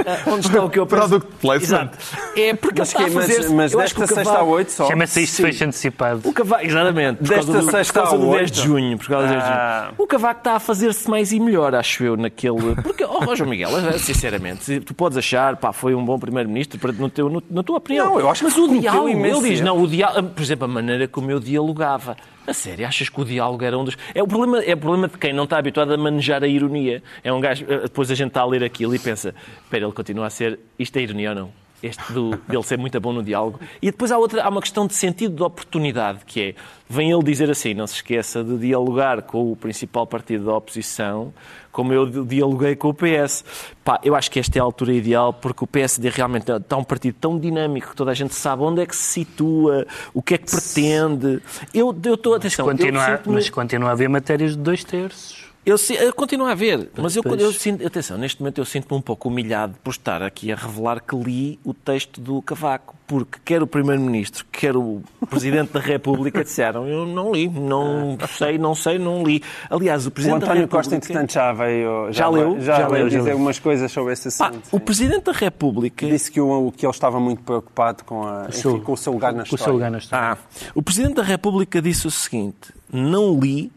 [0.27, 1.09] Ah, Onde está o que eu penso?
[1.09, 1.91] Product placement.
[1.93, 1.99] Exato.
[2.37, 4.43] É porque Mas, ele está que, a mas, fazer mas que desta o sexta à
[4.43, 4.87] oito só.
[4.89, 6.21] Chama-se isto fecho antecipado.
[6.29, 7.17] O Cavaco, exatamente.
[7.19, 8.69] Por Desta causa do, por sexta causa do ao 10 de oito.
[8.69, 8.99] junho.
[8.99, 9.61] Por causa do 10 de junho.
[9.61, 9.91] Ah.
[9.99, 12.75] O Cavaco está a fazer-se mais e melhor, acho eu, naquele.
[12.83, 16.93] Porque, oh, João Miguel, sinceramente, se tu podes achar, pá, foi um bom primeiro-ministro, para-
[16.93, 18.07] no teu, no- na tua opinião.
[18.07, 20.43] Não, eu acho que Mas o cometeu diálogo, imenso ele diz, não, o diálogo, por
[20.43, 22.17] exemplo, a maneira como eu dialogava.
[22.47, 23.97] A sério, achas que o diálogo era um dos.
[24.15, 27.03] É o problema, é o problema de quem não está habituado a manejar a ironia.
[27.23, 27.65] É um gajo.
[27.65, 30.59] Depois a gente está a ler aquilo e pensa: espera, ele continua a ser.
[30.79, 31.53] Isto é ironia ou não?
[31.83, 33.59] Este do, dele ser muito bom no diálogo.
[33.81, 36.55] E depois há, outra, há uma questão de sentido de oportunidade, que é,
[36.89, 41.35] vem ele dizer assim, não se esqueça de dialogar com o principal partido da oposição,
[41.73, 43.45] como eu di- dialoguei com o PS.
[43.85, 46.85] Pá, eu acho que esta é a altura ideal, porque o PSD realmente está um
[46.85, 50.35] partido tão dinâmico que toda a gente sabe onde é que se situa, o que
[50.35, 51.43] é que pretende.
[51.75, 55.51] Eu eu estou, atenção, eu Continua, mas continua a haver matérias de dois terços.
[55.65, 59.01] Eu, eu continuo a ver, mas eu, eu sinto, atenção, neste momento eu sinto-me um
[59.03, 63.63] pouco humilhado por estar aqui a revelar que li o texto do Cavaco, porque quer
[63.63, 68.99] o Primeiro-Ministro, quer o Presidente da República disseram, eu não li, não sei, não sei,
[68.99, 69.41] não li.
[69.71, 70.77] Aliás, o O Presidente da António República...
[70.79, 72.13] Costa, entretanto, já veio.
[72.13, 72.61] Já leu?
[72.61, 73.37] Já, Já leu, já dizer leu.
[73.37, 74.65] umas coisas sobre esse Pá, assunto.
[74.73, 74.85] o sim.
[74.85, 76.07] Presidente da República...
[76.09, 79.13] Disse que, o, que ele estava muito preocupado com, a, enfim, seu- com o seu
[79.13, 79.65] lugar na Com o história.
[79.65, 80.27] seu lugar na história.
[80.33, 80.37] Ah,
[80.75, 83.71] o Presidente da República disse o seguinte: não li,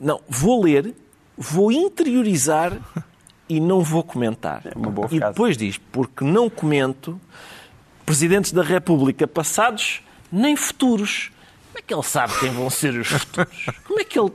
[0.00, 0.94] não, vou ler,
[1.40, 2.78] vou interiorizar
[3.48, 4.60] e não vou comentar.
[4.66, 5.32] É uma boa e frase.
[5.32, 7.18] depois diz: porque não comento
[8.04, 11.32] presidentes da República passados nem futuros.
[11.72, 13.66] Como é que ele sabe quem vão ser os futuros?
[13.86, 14.32] Como é que ele.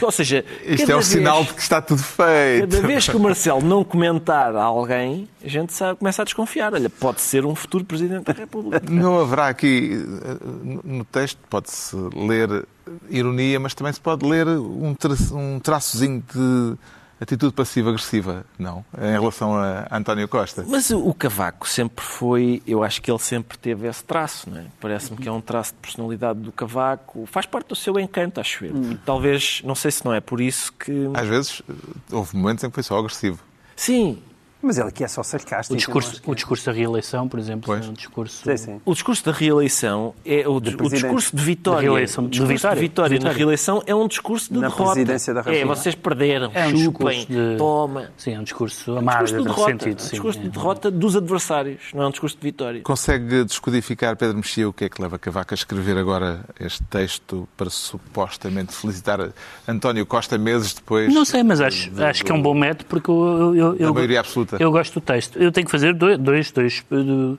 [0.00, 2.68] Ou seja, Isto é o vez- sinal de que está tudo feito.
[2.70, 6.72] Cada vez que o Marcelo não comentar a alguém, a gente sabe, começa a desconfiar.
[6.72, 8.82] Olha, pode ser um futuro Presidente da República.
[8.90, 12.64] Não haverá aqui, eh, no- no texto, pode-se ler
[13.10, 16.76] ironia, mas também se pode ler um, tra um traçozinho de
[17.20, 18.84] atitude passiva-agressiva, não?
[18.96, 20.64] Em relação a António Costa.
[20.66, 24.66] Mas o Cavaco sempre foi, eu acho que ele sempre teve esse traço, não é?
[24.80, 28.64] Parece-me que é um traço de personalidade do Cavaco, faz parte do seu encanto, acho
[28.64, 28.98] eu.
[29.04, 31.10] Talvez, não sei se não é por isso que.
[31.14, 31.62] Às vezes,
[32.10, 33.40] houve momentos em que foi só agressivo.
[33.74, 34.22] Sim,
[34.60, 35.72] Mas ele aqui é só sarcástico.
[35.72, 37.86] O eu discurso, que- o discurso da reeleição, por exemplo, Pois.
[37.86, 38.42] é um discurso.
[38.44, 38.80] Sim, sim.
[38.84, 41.80] o discurso da reeleição é o, o discurso de vitória.
[41.80, 44.68] De reeleição, o de discurso vitória, de vitória, na reeleição é um discurso de Na
[44.68, 44.92] derrota.
[44.94, 47.56] presidência da É, vocês perderam, É um chupem, de.
[47.56, 48.10] toma.
[48.16, 50.00] Sim, é um discurso Um amargo, discurso de derrota, sentido.
[50.00, 50.10] um sim.
[50.10, 50.50] discurso de É.
[50.50, 52.80] derrota dos adversários, não é um discurso de vitória.
[52.82, 57.48] Consegue descodificar, Pedro Mexia, o que é que leva Cavaco a escrever agora este texto
[57.56, 59.30] para supostamente felicitar
[59.68, 61.14] António Costa meses depois?
[61.14, 64.18] Não sei, mas acho, acho que é um bom método porque eu, eu, eu, maioria
[64.20, 64.47] absoluta.
[64.58, 65.38] Eu gosto do texto.
[65.38, 67.36] Eu tenho que fazer dois, dois, dois eh,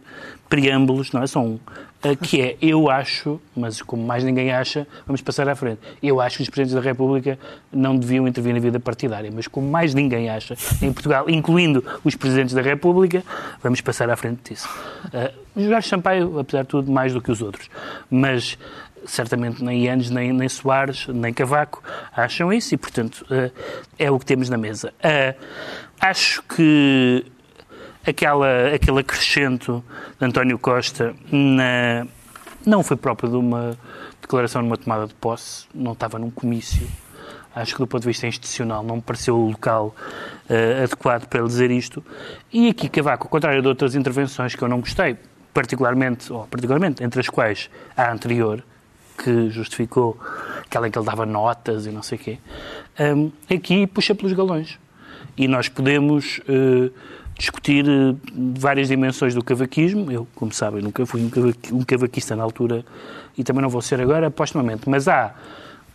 [0.48, 1.28] preâmbulos, não é?
[1.28, 1.60] Só um.
[2.04, 5.80] eh, Que é, eu acho, mas como mais ninguém acha, vamos passar à frente.
[6.02, 7.38] Eu acho que os Presidentes da República
[7.72, 12.16] não deviam intervir na vida partidária, mas como mais ninguém acha em Portugal, incluindo os
[12.16, 13.24] Presidentes da República,
[13.62, 14.68] vamos passar à frente disso.
[15.14, 17.70] Eh, Jorge Sampaio, apesar de tudo, mais do que os outros.
[18.10, 18.58] Mas
[19.06, 21.82] certamente nem Yanes, nem, nem Soares, nem Cavaco
[22.16, 23.26] acham isso e, portanto,
[23.98, 24.94] é o que temos na mesa.
[26.00, 27.26] Acho que
[28.08, 29.84] aquela, aquele acrescento
[30.20, 32.08] de António Costa na-
[32.66, 33.78] não foi próprio de uma
[34.22, 36.88] declaração numa tomada de posse, não estava num comício.
[37.56, 39.94] Acho que do ponto de vista institucional não me pareceu o local
[40.48, 42.04] eh, adequado para ele dizer isto.
[42.54, 45.18] E aqui Cavaco, ao contrário de outras intervenções que eu não gostei,
[45.54, 48.64] particularmente, ou particularmente, entre as quais a anterior,
[49.22, 50.18] que justificou
[50.64, 52.38] aquela em que ele dava notas e não sei o quê,
[53.00, 54.80] hum, aqui puxa pelos galões.
[55.40, 56.90] E nós podemos eh,
[57.38, 58.14] discutir eh,
[58.58, 60.12] várias dimensões do cavaquismo.
[60.12, 62.84] Eu, como sabem, nunca fui um, cavaqui- um cavaquista na altura
[63.38, 64.90] e também não vou ser agora, postumamente.
[64.90, 65.34] Mas há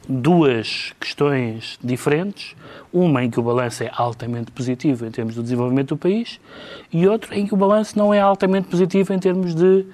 [0.08, 2.56] duas questões diferentes.
[2.90, 6.40] Uma em que o balanço é altamente positivo em termos do desenvolvimento do país
[6.90, 9.84] e outra em que o balanço não é altamente positivo em termos de,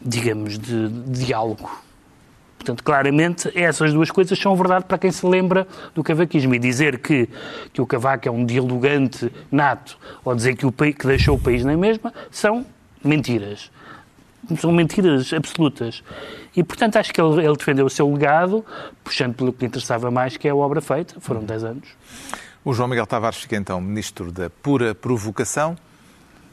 [0.00, 1.70] digamos, de diálogo.
[2.64, 6.54] Portanto, claramente, essas duas coisas são verdade para quem se lembra do cavaquismo.
[6.54, 7.28] E dizer que,
[7.74, 11.62] que o Cavaco é um dialogante nato ou dizer que, o, que deixou o país
[11.62, 12.64] na mesma são
[13.04, 13.70] mentiras.
[14.58, 16.02] são mentiras absolutas.
[16.56, 18.64] E, portanto, acho que ele, ele defendeu o seu legado,
[19.02, 21.20] puxando pelo que lhe interessava mais, que é a obra feita.
[21.20, 21.88] Foram 10 anos.
[22.64, 25.76] O João Miguel Tavares fica então ministro da pura provocação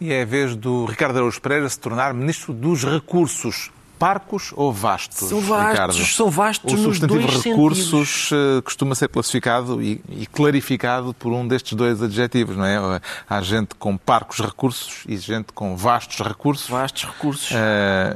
[0.02, 3.72] e é a vez do Ricardo Araújo Pereira se tornar ministro dos recursos.
[4.02, 5.94] Parcos ou vastos, São vastos, Ricardo?
[6.08, 11.32] são vastos O nos substantivo dois recursos eh, costuma ser classificado e, e clarificado por
[11.32, 13.00] um destes dois adjetivos, não é?
[13.30, 16.68] Há gente com parcos recursos e gente com vastos recursos.
[16.68, 17.52] Vastos recursos.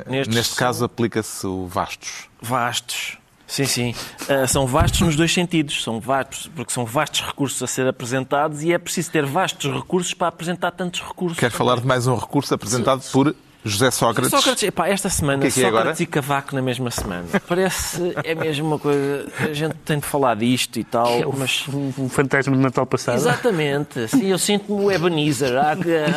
[0.09, 2.29] Nestes neste são- caso aplica-se o vastos.
[2.41, 3.17] Vastos.
[3.47, 3.95] Sim, sim.
[4.27, 5.83] Ah, são vastos nos dois sentidos.
[5.83, 10.15] São vastos, porque são vastos recursos a ser apresentados e é preciso ter vastos recursos
[10.15, 11.37] para apresentar tantos recursos.
[11.37, 13.35] Quero falar de mais um recurso apresentado por
[13.67, 14.29] José Sócrates.
[14.29, 16.03] Sócrates, epá, esta semana, que é que é Sócrates agora?
[16.03, 17.25] e Cavaco na mesma semana.
[17.47, 19.27] Parece, é mesmo uma coisa.
[19.39, 21.65] A gente tem de falar disto e tal, É o, mas.
[21.67, 23.15] o fantasma do Natal passado.
[23.15, 24.07] Exatamente.
[24.07, 25.71] Sim, eu sinto-me o Ebenezer a,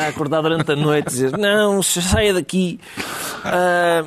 [0.04, 2.78] a acordar durante a noite e dizer: Não, saia daqui.
[3.44, 4.04] Ah,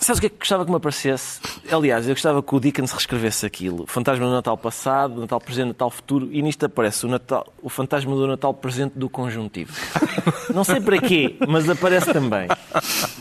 [0.00, 1.40] sabes o que é que gostava que me aparecesse?
[1.74, 3.84] Aliás, eu gostava que o Dickens reescrevesse aquilo.
[3.88, 8.14] Fantasma do Natal passado, Natal presente, Natal futuro, e nisto aparece o, Natal, o fantasma
[8.14, 9.72] do Natal presente do conjuntivo.
[10.54, 12.46] Não sei para quê, mas aparece também.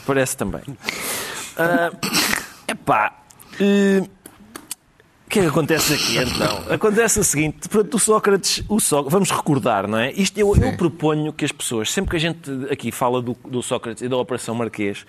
[0.03, 0.61] Aparece também.
[1.57, 1.91] Ah,
[2.67, 3.23] epá.
[3.59, 4.07] o
[5.33, 6.63] que é que acontece aqui então?
[6.73, 10.11] Acontece o seguinte, portanto, o Sócrates, o Só- vamos recordar, não é?
[10.13, 13.61] Isto eu, eu proponho que as pessoas, sempre que a gente aqui fala do, do
[13.63, 15.05] Sócrates e da Operação Marquês,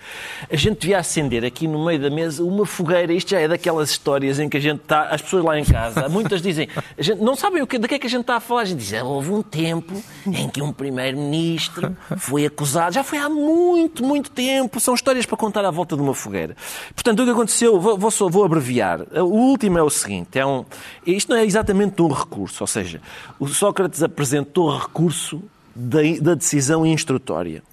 [0.51, 3.13] a gente devia acender aqui no meio da mesa uma fogueira.
[3.13, 6.09] Isto já é daquelas histórias em que a gente está, as pessoas lá em casa,
[6.09, 8.37] muitas dizem, a gente não sabem o que, de que é que a gente está
[8.37, 8.61] a falar.
[8.61, 9.93] A gente diz, "Ah, houve um tempo
[10.25, 14.79] em que um primeiro-ministro foi acusado, já foi há muito, muito tempo.
[14.79, 16.55] São histórias para contar à volta de uma fogueira.
[16.95, 19.01] Portanto, o que aconteceu, vou, vou, só- vou abreviar.
[19.13, 20.63] O último é o seguinte: é um,
[21.05, 23.01] isto não é exatamente um recurso, ou seja,
[23.39, 25.41] o Sócrates apresentou recurso
[25.75, 27.63] da, da decisão instrutória.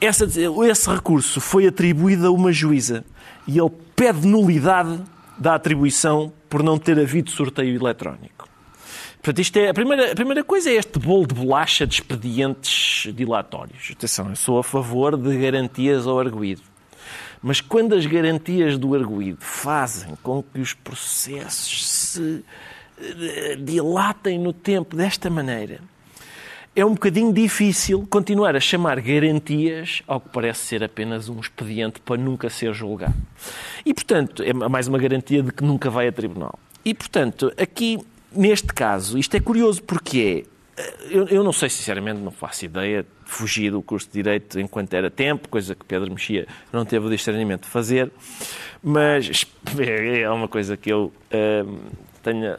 [0.00, 3.04] Essa, esse recurso foi atribuído a uma juíza
[3.46, 5.00] e ele pede nulidade
[5.36, 8.48] da atribuição por não ter havido sorteio eletrónico.
[9.16, 13.12] Portanto, isto é, a, primeira, a primeira coisa é este bolo de bolacha de expedientes
[13.14, 13.90] dilatórios.
[13.92, 16.62] Atenção, eu sou a favor de garantias ao arguído.
[17.42, 22.44] Mas quando as garantias do arguído fazem com que os processos se
[23.00, 25.80] eh, dilatem no tempo desta maneira,
[26.74, 32.00] é um bocadinho difícil continuar a chamar garantias ao que parece ser apenas um expediente
[32.00, 33.14] para nunca ser julgado.
[33.84, 36.58] E, portanto, é mais uma garantia de que nunca vai a tribunal.
[36.84, 37.98] E, portanto, aqui,
[38.32, 40.57] neste caso, isto é curioso porque é.
[41.10, 43.04] Eu, eu não sei, sinceramente, não faço ideia.
[43.24, 47.10] Fugi do curso de Direito enquanto era tempo, coisa que Pedro Mexia não teve o
[47.10, 48.10] discernimento de fazer,
[48.82, 49.44] mas
[49.78, 51.12] é uma coisa que eu
[51.66, 51.78] hum,
[52.22, 52.54] tenho.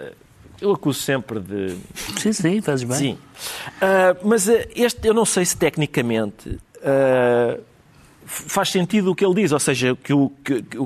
[0.62, 1.78] Eu acuso sempre de,
[2.18, 2.98] Sim, sim, fazes bem.
[2.98, 3.18] Sim.
[3.82, 6.60] Ah, mas ah, este, eu não sei se tecnicamente
[8.26, 10.78] f- faz sentido o que ele diz, ou seja, que, o, que, que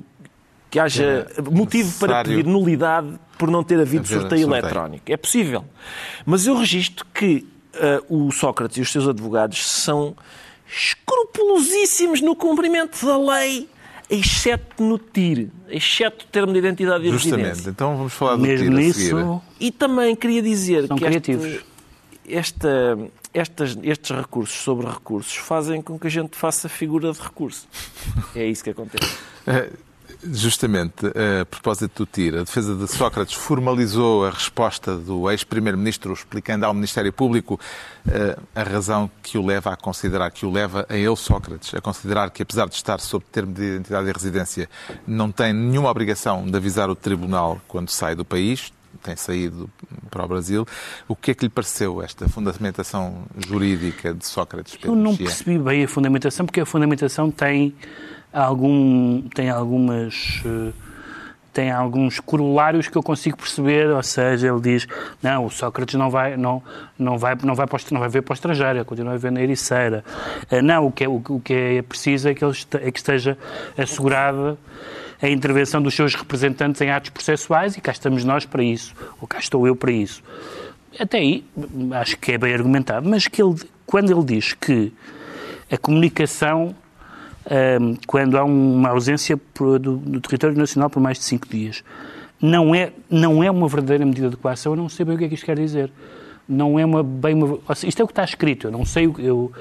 [0.74, 4.54] que haja motivo para necessário pedir nulidade por não ter havido sorteio sorteio.
[4.64, 5.04] eletrónico.
[5.06, 5.64] É possível.
[6.26, 10.16] Mas eu registro que ah, o Sócrates e os seus advogados são
[10.68, 13.70] escrupulosíssimos no cumprimento da lei,
[14.10, 17.46] exceto no TIR, exceto o termo de identidade e Justamente.
[17.48, 17.70] residência.
[17.70, 18.76] Então vamos falar do Mesmo seguir.
[19.14, 21.64] nisso, E também queria dizer São que este- criativos.
[22.28, 22.98] esta-
[23.32, 27.68] estas- estes recursos sobre recursos fazem com que a gente faça figura de recurso.
[28.36, 29.16] É isso que acontece.
[30.32, 31.06] Justamente,
[31.42, 36.74] a propósito do TIR, a defesa de Sócrates formalizou a resposta do ex-primeiro-ministro explicando ao
[36.74, 37.60] Ministério Público
[38.08, 41.82] eh, a razão que o leva a considerar, que o leva a ele, Sócrates, a
[41.82, 44.70] considerar que apesar de estar sob termo de identidade e residência,
[45.06, 49.70] não tem nenhuma obrigação de avisar o Tribunal quando sai do país, tem saído
[50.10, 50.66] para o Brasil.
[51.08, 54.78] O que é que lhe pareceu esta fundamentação jurídica de Sócrates?
[54.84, 57.76] Eu não percebi bem a fundamentação, porque a fundamentação tem,
[58.34, 60.42] algum, tem algumas.
[60.46, 60.72] eh,
[61.54, 64.88] Tem alguns corolários que eu consigo perceber, ou seja, ele diz,
[65.22, 66.64] não, o Sócrates não vai, não,
[66.98, 69.40] não vai, não vai, para não vai ver para o estrangeiro, continua a ver na
[69.40, 70.04] Ericeira.
[70.50, 72.98] Eh, Não, o que é, o, o que é preciso é que, ele é que
[72.98, 73.38] esteja
[73.78, 74.58] assegurada
[75.22, 79.28] a intervenção dos seus representantes em atos processuais e cá estamos nós para isso, ou
[79.28, 80.24] cá estou eu para isso.
[81.00, 81.46] Até aí,
[82.02, 84.92] acho que é bem argumentado, mas que ele, quando ele diz que
[85.72, 86.76] a comunicação,
[87.50, 91.84] hum, quando há uma ausência do, do território nacional por mais de cinco dias,
[92.42, 95.26] não é, não é uma verdadeira medida de coação, eu não sei bem o que
[95.26, 95.92] é que isto quer dizer.
[96.48, 97.60] Não é uma, bem uma.
[97.84, 98.68] Isto é o que está escrito.
[98.68, 99.08] Eu não sei.
[99.08, 99.52] o que- Eu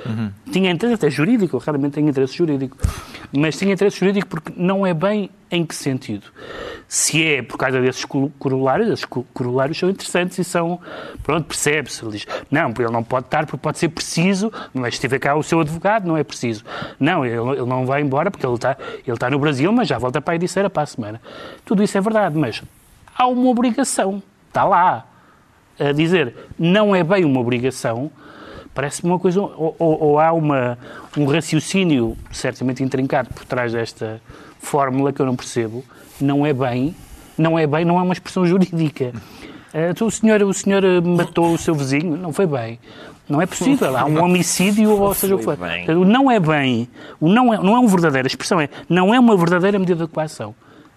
[0.50, 2.76] tinha interesse até jurídico, eu realmente tenho interesse jurídico.
[3.34, 6.26] Mas tinha interesse jurídico porque não é bem em que sentido.
[6.88, 8.04] Se é por causa desses
[8.38, 10.78] corolários, esses co- corolários são interessantes e são.
[11.22, 12.04] Pronto, percebe-se.
[12.04, 15.34] Ele diz: não, ele não pode estar porque pode ser preciso, mas se tiver cá
[15.34, 16.64] o seu advogado, não é preciso.
[17.00, 19.96] Não, ele, ele não vai embora porque ele está, ele está no Brasil, mas já
[19.98, 21.20] volta para a Ericeira para a semana.
[21.64, 22.62] Tudo isso é verdade, mas
[23.16, 24.22] há uma obrigação.
[24.48, 25.06] Está lá
[25.78, 28.10] a dizer não é bem uma obrigação,
[28.74, 29.40] parece-me uma coisa.
[29.40, 30.78] Ou, ou- ou há uma,
[31.16, 34.20] um raciocínio certamente intrincado por trás desta
[34.58, 35.84] fórmula que eu não percebo.
[36.20, 36.94] Não é bem,
[37.36, 39.12] não é bem, não é uma expressão jurídica.
[39.74, 42.78] Eh, então, o, senhor, o senhor eh, matou o seu vizinho, não foi bem.
[43.26, 45.56] Não é possível, há um homicídio, ou seja o que for.
[46.04, 46.86] não é bem,
[47.18, 50.04] o não é, não é um verdadeiro, a expressão é não é uma verdadeira medida
[50.06, 50.54] de coação.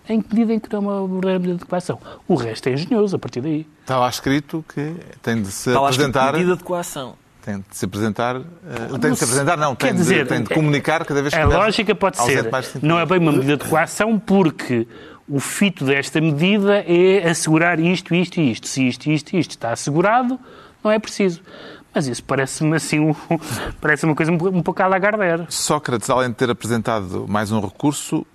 [0.08, 2.00] Em que medida em que não é uma verdadeira medida de coação?
[2.28, 3.68] O resto é engenhoso a partir daí.
[3.82, 6.34] Está lá escrito que tem de se Está lá apresentar.
[6.34, 7.16] medida de coação.
[7.44, 8.36] Tem de se apresentar.
[8.38, 9.76] eh, tem de se apresentar, não.
[9.76, 12.50] Quer Tem, dizer, de, tem de comunicar cada vez que A lógica pode ser,
[12.82, 14.88] não é bem uma medida de coação, porque
[15.30, 18.68] o fito desta medida é assegurar isto, isto e isto.
[18.68, 20.40] Se isto, isto e isto está assegurado,
[20.84, 21.42] não é preciso.
[21.94, 23.16] Mas isso parece-me assim, um-
[23.80, 25.46] parece uma coisa um, pouco- à Lagardère.
[25.50, 28.26] Sócrates, além de ter apresentado mais um recurso,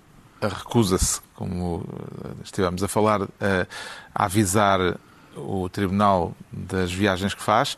[0.41, 1.83] recusa-se, como
[2.23, 3.65] eh, estivemos a falar, eh,
[4.13, 4.95] a avisar
[5.35, 7.77] o Tribunal das viagens que faz.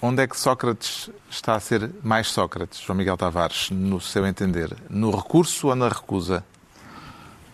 [0.00, 4.74] Onde é que Sócrates está a ser mais Sócrates, João Miguel Tavares, no seu entender?
[4.88, 6.42] No recurso ou na recusa?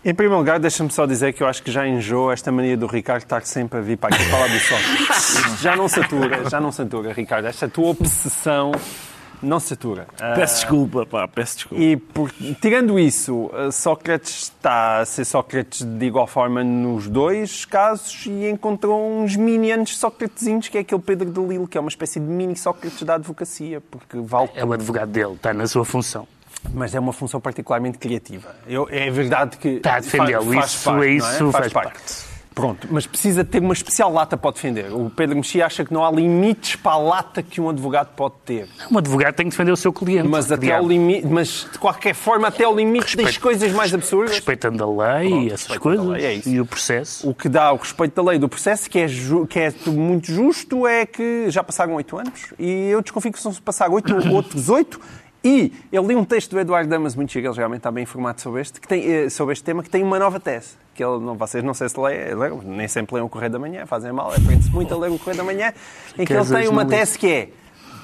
[0.05, 2.87] Em primeiro lugar, deixa-me só dizer que eu acho que já enjoou esta mania do
[2.87, 5.59] Ricardo estar sempre a vir para aqui falar do Sócrates.
[5.61, 7.47] Já não satura, já não satura, Ricardo.
[7.47, 8.71] Esta tua obsessão
[9.43, 10.07] não satura.
[10.21, 11.83] Ah, Peço desculpa, pá, peço desculpa.
[11.83, 17.65] E por- tirando isso, uh, Sócrates está a ser Sócrates de igual forma nos dois
[17.65, 21.89] casos e encontrou uns minions Sócratesinhos, que é aquele Pedro de Lille, que é uma
[21.91, 25.85] espécie de mini Sócrates da advocacia, porque vale É o advogado dele, está na sua
[25.85, 26.27] função.
[26.75, 28.55] mas é uma função particularmente criativa.
[28.67, 29.69] Eu- é verdade que.
[29.69, 31.15] Está a defendê-lo, faz isso- parte, não é?
[31.17, 32.03] isso faz parte.
[32.57, 34.91] Pronto, mas precisa ter uma especial lata para o defender.
[34.91, 38.33] O Pedro Mexia acha que não há limites para a lata que um advogado pode
[38.47, 38.67] ter.
[38.91, 40.27] Um advogado tem que defender o seu cliente.
[40.27, 43.93] Mas, até ao limite, mas de qualquer forma, até ao limite das Respeito- coisas mais
[43.93, 44.31] absurdas.
[44.37, 44.87] Respeitando a
[45.19, 47.29] lei Pronto, e essas coisas, lei, é e o processo.
[47.29, 50.33] O que dá o respeito da lei do processo, que é, ju- que é muito
[50.33, 53.91] justo, é que já passaram oito anos e eu desconfio que se não se passar
[53.91, 54.99] oito, outros oito.
[55.47, 58.41] E eu li um texto do Eduardo Damas, muito chique, ele realmente está bem informado
[58.41, 60.71] sobre este, que tem, eh, sobre este tema, que tem uma nova tese.
[60.95, 63.87] Que ele, não, vocês não sei se leram, nem sempre leem o Correio da Manhã,
[63.87, 65.73] fazem mal, aprende-se muito a ler o Correio da Manhã,
[66.15, 66.89] em que Que ele tem uma li.
[66.91, 67.49] tese que é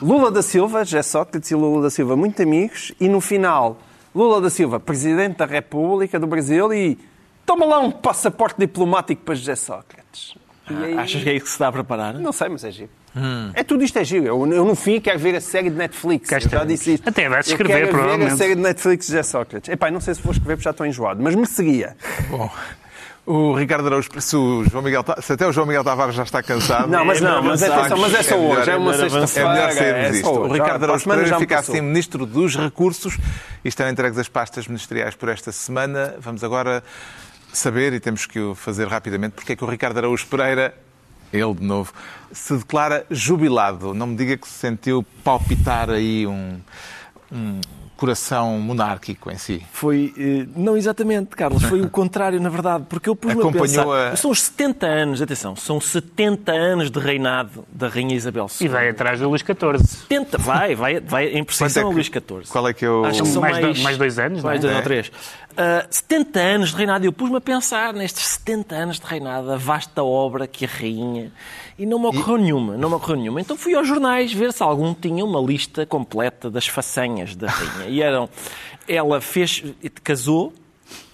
[0.00, 3.78] Lula da Silva, José Sócrates e Lula da Silva, muito amigos, e no final,
[4.14, 6.96] Lula da Silva, Presidente da República do Brasil, e
[7.44, 10.35] toma lá um passaporte diplomático para José Sócrates.
[10.70, 12.14] E aí- Achas que é isso que se dá a preparar?
[12.14, 12.90] Não sei, mas é giro.
[13.55, 14.27] É tudo isto é giro.
[14.27, 16.31] Eu, eu, no fim quero ver a série de Netflix.
[16.33, 17.09] Eu já disse isto.
[17.09, 18.37] Até vais Eu escrever, quero ver a provavelmente.
[18.38, 19.68] série de Netflix de José Sócrates.
[19.68, 21.96] Epá, não sei se vou escrever porque já estou enjoado, mas me seguia.
[22.31, 22.51] Bom,
[23.25, 26.42] o Ricardo Araújo, se, o João Miguel, se até o João Miguel Tavares já está
[26.42, 26.88] cansado...
[26.88, 28.96] Não, mas não, mas é, melhor só, mas é só melhor- hoje, é uma É
[28.96, 29.72] melhor sexta-feira.
[29.72, 30.25] sairmos é disto.
[30.25, 30.53] só O hoje.
[30.55, 31.75] Ricardo Araújo semana Pereira fica passou.
[31.75, 33.18] assim Ministro dos Recursos
[33.64, 36.16] e estão entregues as pastas ministeriais por esta semana.
[36.18, 36.83] Vamos agora
[37.53, 40.75] saber, e temos que o fazer rapidamente, porque é que o Ricardo Araújo Pereira,
[41.33, 41.92] ele de novo,
[42.31, 43.95] se declara jubilado.
[43.95, 46.61] Não me diga que se sentiu palpitar aí um,
[47.31, 47.61] um
[48.03, 49.62] coração monárquico em si.
[49.73, 53.67] Foi, eh, não exatamente, Carlos, foi o contrário, na verdade, porque eu pus-me a Acompanhou
[53.69, 58.47] pensar, a- são os 70 anos, atenção, são 70 anos de reinado da Rainha Isabel
[58.61, 58.67] II.
[58.67, 59.79] E vai atrás do Luís XIV.
[59.87, 62.49] 70, vai, vai, vai em Quanto é precisão que- ao Luís XIV.
[62.51, 64.61] qual é que é o- Acho que são Mais mais, do- mais dois anos, Mais
[64.61, 64.73] não é?
[64.73, 64.77] dois É.
[64.79, 65.12] ou três.
[65.57, 67.05] Ah, 70 anos de reinado.
[67.05, 71.31] Eu pus-me a pensar nestes 70 anos de reinado, a vasta obra que a rainha...
[71.78, 73.40] E não me ocorreu nenhuma, não me ocorreu nenhuma.
[73.40, 77.88] Então fui aos jornais ver se algum tinha uma lista completa das façanhas da rainha.
[77.88, 78.28] E eram...
[78.87, 79.62] Ela fez...
[80.02, 80.52] casou,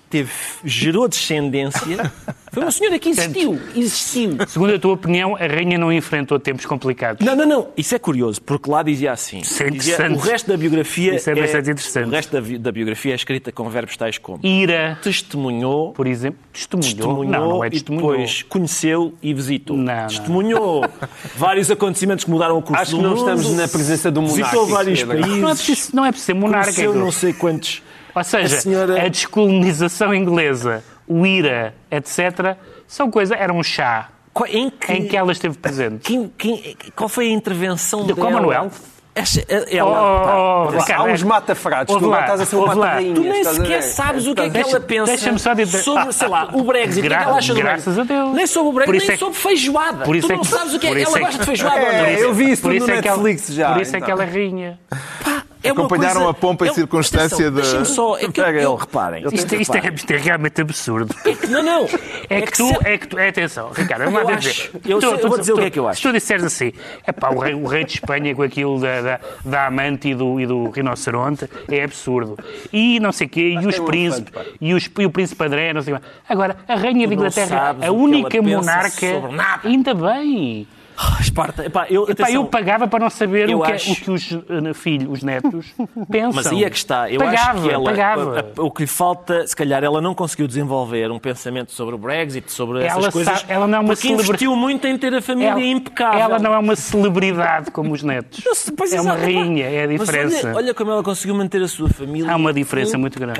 [0.08, 0.30] teve,
[0.64, 2.12] gerou descendência.
[2.52, 4.36] Foi uma senhora que existiu, existiu.
[4.48, 7.24] Segundo a tua opinião, a rainha não enfrentou tempos complicados.
[7.24, 7.68] Não, não, não.
[7.76, 9.38] Isso é curioso, porque lá dizia assim.
[9.40, 10.18] Isso é Dizia, interessante.
[10.18, 12.08] o resto da biografia Isso é bastante interessante.
[12.08, 16.38] O resto da, da biografia é escrita com verbos tais como Ira, testemunhou, por exemplo,
[16.52, 16.94] testemunhou.
[16.94, 18.10] testemunhou, não, não é e testemunhou.
[18.12, 19.76] depois conheceu e visitou.
[19.76, 20.06] Não, não.
[20.06, 20.84] Testemunhou
[21.36, 24.42] vários acontecimentos que mudaram o curso Acho do que não estamos na presença do monarca.
[24.44, 25.20] Visitou vários Pedro.
[25.20, 25.38] países.
[25.42, 26.72] Não é preciso, não é preciso ser monarca.
[26.72, 27.82] Conheceu não sei quantos.
[28.18, 33.37] Ou seja, A senhora- a descolonização inglesa, o IRA, etc., são coisas.
[33.38, 34.09] Era um chá
[34.50, 36.00] Em que, em que ela esteve presente.
[36.02, 38.70] quem- quem- qual foi a intervenção Do dela?
[39.14, 41.88] Esta- Oh, ela, pá, oh, oh, Há uns mata-frados.
[41.88, 43.14] Tu ouve agora lá, estás a ser um mata-rainhas.
[43.18, 45.28] Tu nem sequer sabes o que é que Deixa- ela pensa
[45.83, 47.00] sobre, sei lá, o Brexit.
[47.00, 48.12] O que é que ela acha do graças Brexit?
[48.12, 48.35] a Deus.
[48.37, 50.04] Nem sobre o Brexit, Por isso nem é que- sobre feijoada.
[50.04, 50.90] por isso tu é não que- sabes o que é.
[50.90, 52.18] isso Ela é que- gosta de feijoada ou É, não?
[52.20, 53.72] eu vi isso Por tudo isso no é que ela- Netflix já.
[53.72, 54.07] Por isso é então.
[54.07, 54.78] que ela é rainha.
[55.68, 58.16] É Acompanharam coisa- a pompa e é- circunstância atenção, de- Deixa-me só.
[58.18, 59.24] É que eu, eu, reparem.
[59.33, 59.94] Isto, isto, é, reparem.
[59.96, 61.14] isto é realmente absurdo.
[61.48, 61.88] Não, não.
[62.31, 64.70] É que, tu, se- é que tu, é, atenção, Ricardo, Eu lá acho- dizer.
[64.87, 66.00] eu Tu- sei- eu tu- vou dizer o tu- que é que eu acho.
[66.00, 66.72] Se tu disseres assim,
[67.07, 70.14] é pá, o rei, o rei de Espanha com aquilo da, da, da amante e
[70.14, 72.37] do, e do rinoceronte é absurdo.
[72.72, 75.82] E não sei o quê, e os príncipes, e, os, e o príncipe André, não
[75.82, 76.03] sei o quê.
[76.28, 79.07] Agora, a rainha não Inglaterra, a o que única monarca,
[79.64, 80.66] ainda bem.
[81.01, 81.64] Ah, Esparta.
[81.64, 84.74] Epá, eu, Epá, eu pagava para não saber o que, acho- o que os eh,
[84.74, 85.72] filhos, os netos,
[86.11, 86.32] pensam.
[86.34, 87.09] Mas aí é que está.
[87.09, 88.40] Eu pagava, acho que ela, pagava.
[88.40, 91.94] a- a- o que lhe falta, se calhar, ela não conseguiu desenvolver um pensamento sobre
[91.94, 93.38] o Brexit, sobre essas Ela coisas.
[93.40, 96.18] sabe- ela não é uma porque celebra- investiu muito em ter a família ela, impecável.
[96.20, 98.42] ela não é uma celebridade como os netos.
[98.55, 100.49] Sei, é uma rainha, é a diferença.
[100.49, 103.38] olha, olha como ela conseguiu manter a sua família Há uma diferença muito grande.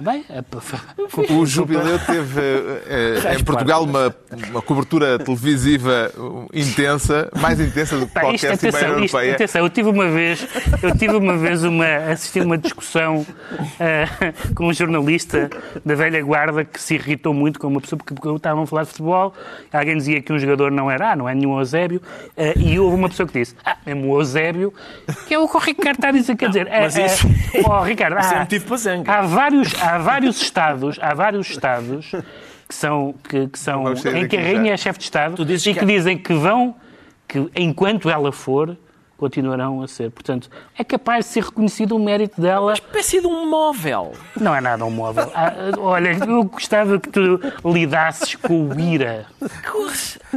[0.00, 4.14] Ah, bem, é, O jubileu teve eh, eh, em Portugal uma,
[4.48, 9.14] uma cobertura televisiva uh, intensa, mais intensa do que Pá, isto, qualquer cimeira atenção, isto,
[9.16, 9.34] europeia.
[9.34, 10.48] atenção, eu tive uma vez,
[10.82, 13.26] eu tive uma vez uma, assisti a uma discussão
[13.78, 15.50] ah, com um jornalista
[15.84, 18.84] da velha guarda que se irritou muito com uma pessoa porque, porque estavam a falar
[18.84, 19.34] de futebol,
[19.70, 22.00] alguém dizia que um jogador não era, ah, não é nenhum Eusébio,
[22.38, 24.72] ah, e houve uma pessoa que disse, ah, mesmo o Eusébio,
[25.28, 27.60] que é o que o Ricardo está a dizer, quer dizer, Mas é, isso- é,
[27.68, 29.12] oh, Ricardo, Isso é há- motivo para zanga.
[29.12, 32.10] Há vários, há vários estados, há vários estados
[32.68, 34.42] que são, que, que são em que a daqui já.
[34.42, 36.74] rainha é chefe de Estado e que que- dizem que vão,
[37.26, 38.76] que enquanto ela for,
[39.20, 40.10] continuarão a ser.
[40.10, 42.72] Portanto, é capaz de ser reconhecido o mérito dela.
[42.72, 44.12] Espécie de um móvel.
[44.40, 45.30] Não é nada um móvel.
[45.34, 49.26] Ah, olha, eu gostava que tu lidasses com o IRA.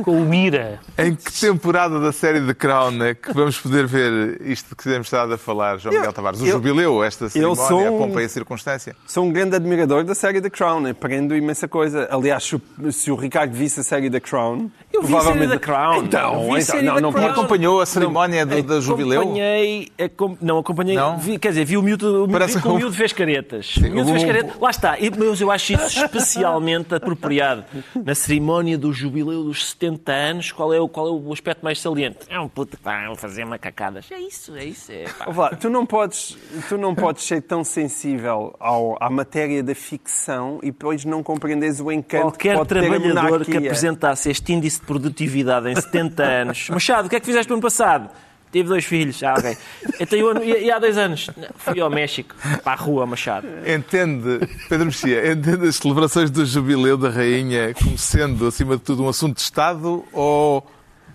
[0.03, 0.79] Com o IRA.
[0.97, 5.07] Em que temporada da série The Crown é que vamos poder ver isto que temos
[5.07, 6.41] estado a falar, João Miguel Tavares?
[6.41, 8.95] O eu- jubileu, esta cerimónia, sou a um- pompa e a circunstância?
[9.07, 10.85] Sou um grande admirador da série The Crown.
[10.89, 12.07] Aprendo imensa coisa.
[12.11, 14.69] Aliás, se o, se o Ricardo visse a série The Crown...
[14.93, 15.49] Eu vi provavelmente...
[15.51, 16.03] The Crown.
[16.03, 17.11] Então, vi não, The não Crown.
[17.11, 19.21] pode- Acompanhou a cerimónia do, da jubileu?
[19.21, 21.17] Acompanhei, acom- não, acompanhei, Não?
[21.17, 23.11] Vi, quer dizer, vi o miúdo, o miúdo, Parece vi que o um- miúdo fez
[23.11, 23.75] caretas.
[23.77, 24.55] o miúdo o- fez caretas.
[24.61, 27.63] Lá está, E- mas eu acho isso especialmente apropriado.
[27.95, 31.81] Na cerimónia do jubileu dos 70 anos, qual é o, qual é o aspecto mais
[31.81, 32.19] saliente?
[32.29, 34.05] É um puto que vai fazer macacadas.
[34.11, 34.91] É isso, é isso.
[34.91, 36.37] É, lá, tu não podes,
[36.69, 41.79] tu não podes ser tão sensível ao, à matéria da ficção e depois não compreenderes
[41.79, 45.75] o encanto que Qualquer pode ter a trabalhador que apresentasse este índice de produtividade em
[45.75, 46.69] 70 anos.
[46.69, 48.09] Machado, o que é que fizeste no ano passado?
[48.51, 49.23] Tive dois filhos.
[49.23, 49.57] Ah, ok.
[49.99, 51.27] Então, eu, e, e há dois anos?
[51.57, 53.47] Fui ao México, para a rua, Machado.
[53.65, 59.03] Entende, Pedro Mexia, entende as celebrações do jubileu da rainha como sendo, acima de tudo,
[59.03, 60.63] um assunto de Estado ou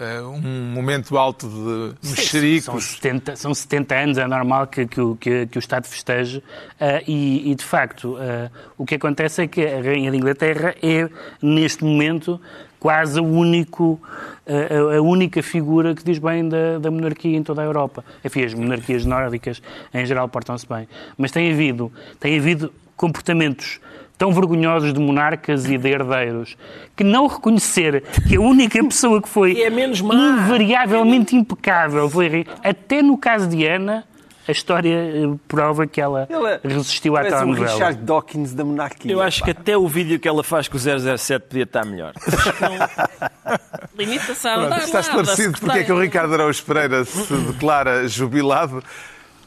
[0.01, 0.41] eh, um
[0.75, 2.85] momento alto de São mexericos?
[2.85, 6.43] 70, são 70 anos, é normal que, que, o- que, que o Estado festeje
[6.81, 10.75] ah, e, e, de facto, ah, o que acontece é que a Rainha de Inglaterra
[10.83, 11.09] é,
[11.41, 12.41] neste momento,
[12.79, 14.01] quase o único,
[14.47, 18.05] a, a única figura que diz bem da, da monarquia em toda a Europa.
[18.25, 19.63] Enfim, as monarquias nórdicas,
[19.93, 20.89] em geral, portam-se bem.
[21.17, 23.81] Mas tem havido, tem havido comportamentos
[24.19, 26.57] tão vergonhosos de monarcas e de herdeiros
[26.97, 32.45] que não reconhecer que a única pessoa que foi Que é invariavelmente impecável foi.
[32.63, 34.05] Até no caso de Ana,
[34.49, 37.71] a história eh, prova que ela Ele resistiu à Parece um telenovela.
[37.71, 39.13] Richard Dawkins da monarquia.
[39.13, 39.45] Eu acho pá.
[39.45, 42.15] que até o vídeo que ela faz com o 007 podia estar melhor.
[43.97, 46.01] Limita-se a Pronto, andar está esclarecido porque é que o.
[46.01, 48.83] Ricardo Araújo Pereira se declara jubilado.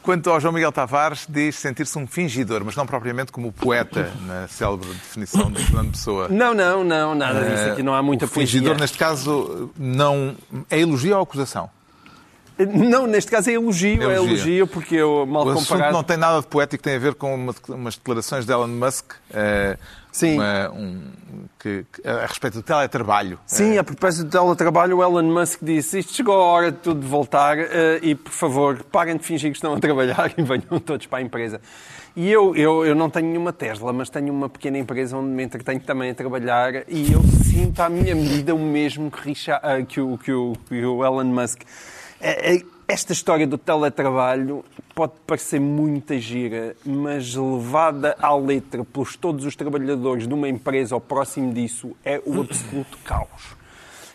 [0.02, 4.10] Quanto ao João Miguel Tavares, diz sentir-se um fingidor, mas não propriamente como o poeta,
[4.26, 6.28] na célebre definição de Fernando Pessoa.
[6.28, 7.70] Não, não, não, nada disso.
[7.70, 8.82] Aqui não há muita o fingidor, poesia.
[8.82, 10.34] neste caso, não
[10.68, 11.70] é elogio ou acusação?
[12.58, 14.34] Não, neste caso é elogio, é Elogio.
[14.36, 15.92] elogio, porque eu, mal O assunto comparado...
[15.92, 19.12] não tem nada de poético, tem a ver com uma- umas declarações de Elon Musk
[19.32, 19.76] eh,
[20.12, 20.34] Sim.
[20.34, 21.00] uma- um-
[21.58, 23.38] que- que- a respeito do teletrabalho.
[23.46, 27.06] Sim, a propósito do teletrabalho, o Elon Musk disse isto chegou a hora de tudo
[27.06, 31.06] voltar eh, e, por favor, parem de fingir que estão a trabalhar e venham todos
[31.06, 31.60] para a empresa.
[32.14, 35.42] E eu, eu, eu não tenho nenhuma Tesla, mas tenho uma pequena empresa onde me
[35.42, 39.80] entretenho também a trabalhar e eu sinto à minha medida o mesmo que, Richard, ah,
[39.82, 41.62] que, o, que, o, que o Elon Musk.
[42.22, 44.64] Eh, eh, Esta história do teletrabalho
[44.94, 50.94] pode parecer muita gira, mas levada à letra pelos todos os trabalhadores de uma empresa
[50.94, 53.56] ou próximo disso é o absoluto caos.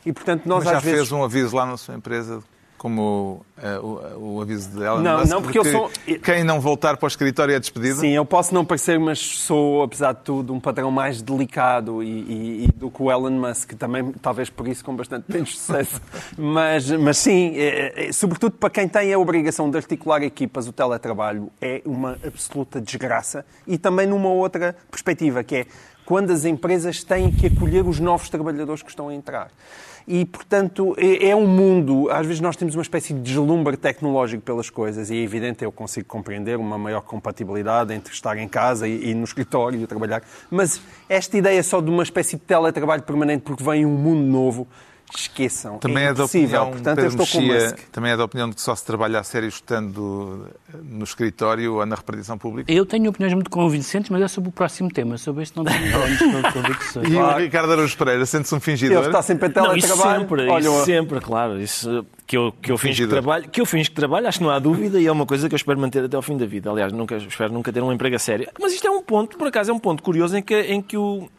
[0.06, 2.44] E portanto nós Mas já às vezes fez um aviso lá na sua empresa
[2.78, 6.44] como eh, o, o aviso de Elon Não, Musk, não, porque eu sou- que Quem
[6.44, 8.00] não voltar para o escritório é despedido?
[8.02, 12.08] Sim, eu posso não parecer, mas sou, apesar de tudo, um padrão mais delicado e,
[12.08, 16.00] e- e do que o Elon Musk, também, talvez por isso, com bastante menos sucesso.
[16.38, 20.72] mas, mas sim, é- é- sobretudo para quem tem a obrigação de articular equipas, o
[20.72, 23.44] teletrabalho é uma absoluta desgraça.
[23.66, 25.66] E também numa outra perspectiva, que é
[26.06, 29.50] quando as empresas têm que acolher os novos trabalhadores que estão a entrar.
[30.08, 32.10] E, portanto, é é um mundo.
[32.10, 35.72] Às vezes nós temos uma espécie de deslumbre tecnológico pelas coisas, e é evidente, eu
[35.72, 40.24] consigo compreender uma maior compatibilidade entre estar em casa e, e no escritório e trabalhar.
[40.50, 40.80] Mas
[41.10, 44.68] esta ideia só de uma espécie de teletrabalho permanente porque vem um mundo novo,
[45.16, 45.78] esqueçam.
[45.80, 48.62] Também é é, da opinião, Portanto, eu estou Mexia, também é da opinião de que
[48.62, 50.48] só se trabalha a sério estando
[50.84, 52.72] no escritório ou na repartição pública?
[52.72, 55.18] Eu tenho opiniões muito convincentes, mas é sobre o próximo tema.
[55.18, 57.08] Sobre este não tenho grandes convicções.
[57.08, 57.38] E Claro.
[57.38, 59.06] o Ricardo Araújo Pereira sente-se um Ele fingidor?
[59.06, 60.20] está sempre a Não, teletrabalho.
[60.22, 61.62] sempre, Olha, isso sempre, claro.
[61.62, 64.44] Isso, que eu, que eu finjo que trabalho, que eu finjo que trabalho, acho que
[64.44, 66.46] não há dúvida, e é uma coisa que eu espero manter até ao fim da
[66.46, 66.70] vida.
[66.70, 68.48] Aliás, nunca, espero nunca ter um emprego a sério.
[68.60, 70.98] Mas isto é um ponto, por acaso, é um ponto curioso em que, em que
[70.98, 71.30] o,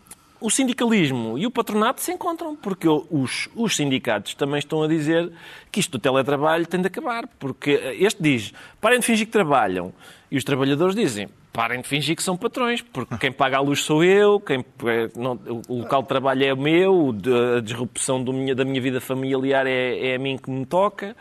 [0.40, 5.30] o sindicalismo e o patronato se encontram, porque os, os sindicatos também estão a dizer
[5.72, 9.92] que isto do teletrabalho tem de acabar, porque este diz, parem de fingir que trabalham,
[10.30, 13.80] e os trabalhadores dizem, parem de fingir que são patrões, porque quem paga a luz
[13.82, 17.14] sou eu, quem, eh, não- o local de trabalho é o meu,
[17.56, 21.16] a disrupção minha- da minha vida familiar é, é a mim que me toca,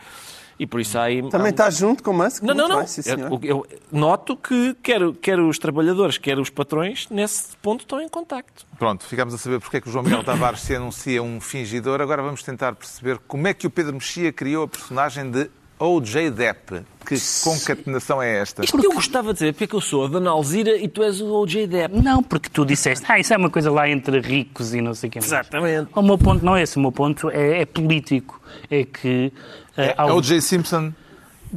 [0.60, 1.22] e por isso há aí...
[1.30, 2.42] Também há- está junto com o Musk?
[2.44, 2.78] não, não, não.
[2.80, 3.02] bem, sim.
[3.10, 8.10] Eu, eu noto que quer, quer os trabalhadores, quer os patrões, nesse ponto estão em
[8.10, 8.66] contacto.
[8.78, 12.02] Pronto, ficámos a saber porque é que o João Miguel Tavares se anuncia um fingidor.
[12.02, 15.50] Agora vamos tentar perceber como é que o Pedro Mexia criou a personagem de
[15.80, 16.32] O.J.
[16.32, 16.82] Depp.
[17.06, 18.66] Que concatenação é esta?
[18.66, 20.88] Isto que eu gostava de dizer, porque é que eu sou a Dona Alzira e
[20.90, 21.66] tu és o O.J.
[21.68, 22.02] Depp.
[22.02, 25.10] Não, porque tu disseste, ah, isso é uma coisa lá entre ricos e não sei
[25.10, 25.32] quem mais.
[25.32, 25.90] Exatamente.
[25.96, 28.42] O meu ponto não é esse, o meu ponto é, é político.
[28.70, 29.32] É que.
[29.78, 30.42] eh, É ao- O.J.
[30.42, 30.92] Simpson,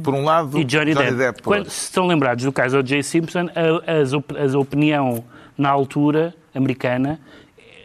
[0.01, 1.41] por um lado, e Johnny, Depp.
[1.41, 1.73] por Quando, outro.
[1.73, 3.03] se estão lembrados do caso O.J.
[3.03, 5.23] Simpson, a, as opinião
[5.57, 7.19] na altura americana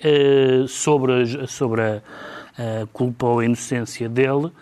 [0.05, 1.13] eh, sobre,
[1.43, 1.97] a- sobre a,
[2.59, 4.53] a culpa ou a inocência dele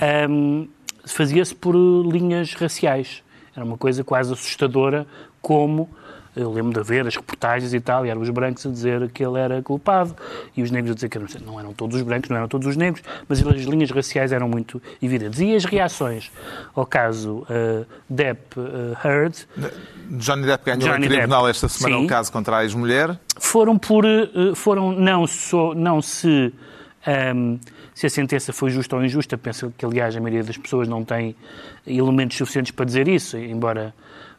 [0.00, 0.64] ehm,
[1.06, 3.22] fazia-se por linhas raciais.
[3.54, 5.06] Era uma coisa quase assustadora,
[5.42, 5.88] como
[6.36, 9.24] eu lembro de ver as reportagens e tal, e eram os brancos a dizer que
[9.24, 10.14] ele era culpado,
[10.56, 12.68] e os negros a dizer que eram- não eram todos os brancos, não eram todos
[12.68, 15.40] os negros, mas as linhas raciais eram muito evidentes.
[15.40, 16.30] E as reações
[16.74, 19.34] ao caso uh, Depp uh, Heard
[20.10, 21.50] Johnny Depp ganhou Johnny em tribunal Depp.
[21.50, 22.04] esta semana Sim.
[22.04, 23.18] um caso contra a ex-mulher.
[23.38, 26.54] foram por uh, foram não só não se
[27.34, 27.58] um,
[28.00, 31.04] se a sentença foi justa ou injusta, penso que aliás a maioria das pessoas não
[31.04, 31.36] tem
[31.86, 33.94] elementos suficientes para dizer isso, embora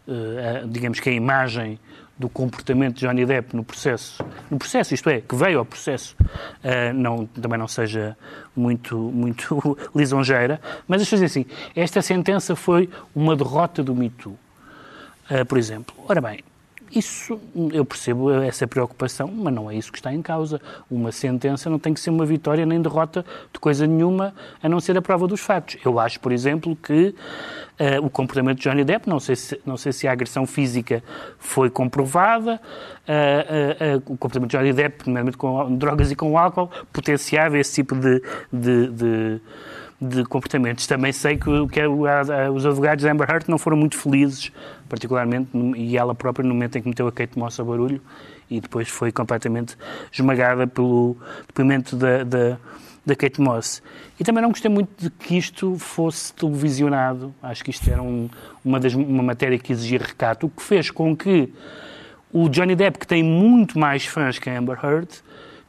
[0.07, 1.77] a- digamos que a imagem
[2.17, 6.15] do comportamento de Johnny Depp no processo, no processo, isto é, que veio ao processo,
[6.19, 8.17] uh, não, também não seja
[8.55, 11.45] muito, muito lisonjeira, mas eu dizer assim,
[11.75, 14.33] esta sentença foi uma derrota do Me Too.
[15.29, 15.95] Uh, por exemplo.
[16.07, 16.39] Ora bem,
[16.93, 17.39] isso
[17.73, 20.59] eu percebo essa preocupação, mas não é isso que está em causa.
[20.89, 24.79] Uma sentença não tem que ser uma vitória nem derrota de coisa nenhuma, a não
[24.79, 25.77] ser a prova dos fatos.
[25.85, 27.15] Eu acho, por exemplo, que
[27.79, 31.03] uh, o comportamento de Johnny Depp, não sei se, não sei se a agressão física
[31.39, 32.59] foi comprovada,
[33.07, 37.75] uh, uh, o comportamento de Johnny Depp, nomeadamente com drogas e com álcool, potenciava esse
[37.75, 38.21] tipo de-
[38.51, 39.41] de- de
[40.01, 40.87] de comportamentos.
[40.87, 44.51] Também sei que, que a- os advogados de Amber Heard não foram muito felizes,
[44.89, 48.01] particularmente, e ela própria, no momento em que meteu a Kate Moss a barulho,
[48.49, 49.77] e depois foi completamente
[50.11, 51.15] esmagada pelo
[51.47, 52.57] depoimento da, da,
[53.05, 53.81] da Kate Moss.
[54.19, 57.33] E também não gostei muito de que isto fosse televisionado.
[57.41, 58.27] Acho que isto era um-
[58.65, 61.53] uma, das, uma matéria que exigia recato, o que fez com que
[62.33, 65.09] o Johnny Depp, que tem muito mais fãs que a Amber Heard,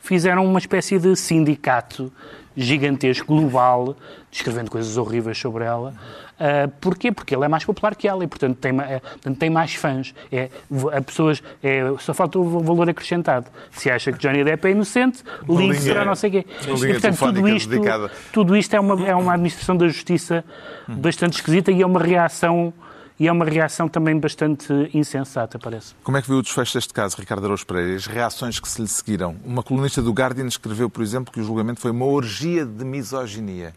[0.03, 2.12] fizeram uma espécie de sindicato
[2.55, 3.96] gigantesco, global,
[4.30, 5.94] descrevendo coisas horríveis sobre ela.
[6.38, 7.11] Ah, porquê?
[7.12, 10.12] Porque ele é mais popular que ela e, portanto, tem, é, portanto, tem mais fãs.
[10.30, 10.50] É,
[10.92, 13.46] a pessoas, é, só falta o valor acrescentado.
[13.70, 16.46] Se acha que Johnny Depp é inocente, linha- será não sei o quê.
[16.62, 18.11] E, portanto, tudo isto, dedicada.
[18.32, 20.44] tudo isto é uma, é uma administração da justiça
[20.88, 22.72] bastante esquisita e é uma reação
[23.18, 25.94] e é uma reação também bastante insensata, parece.
[26.02, 27.94] Como é que viu o desfecho deste caso, Ricardo Araújo Pereira?
[27.96, 29.36] As reações que se lhe seguiram?
[29.44, 33.74] Uma colunista do Guardian escreveu, por exemplo, que o julgamento foi uma orgia de misoginia.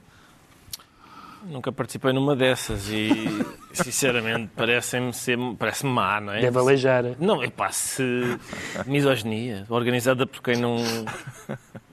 [1.48, 3.10] Nunca participei numa dessas e,
[3.72, 6.42] sinceramente, parecem-me ser, parece má, não é?
[6.42, 7.04] Deve aleijar.
[7.20, 8.04] Não, é pá, se
[8.86, 10.78] misoginia, organizada por quem não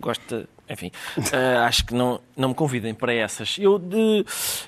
[0.00, 0.90] gosta, enfim,
[1.32, 3.56] ah, acho que não, não me convidem para essas.
[3.58, 4.24] Eu de-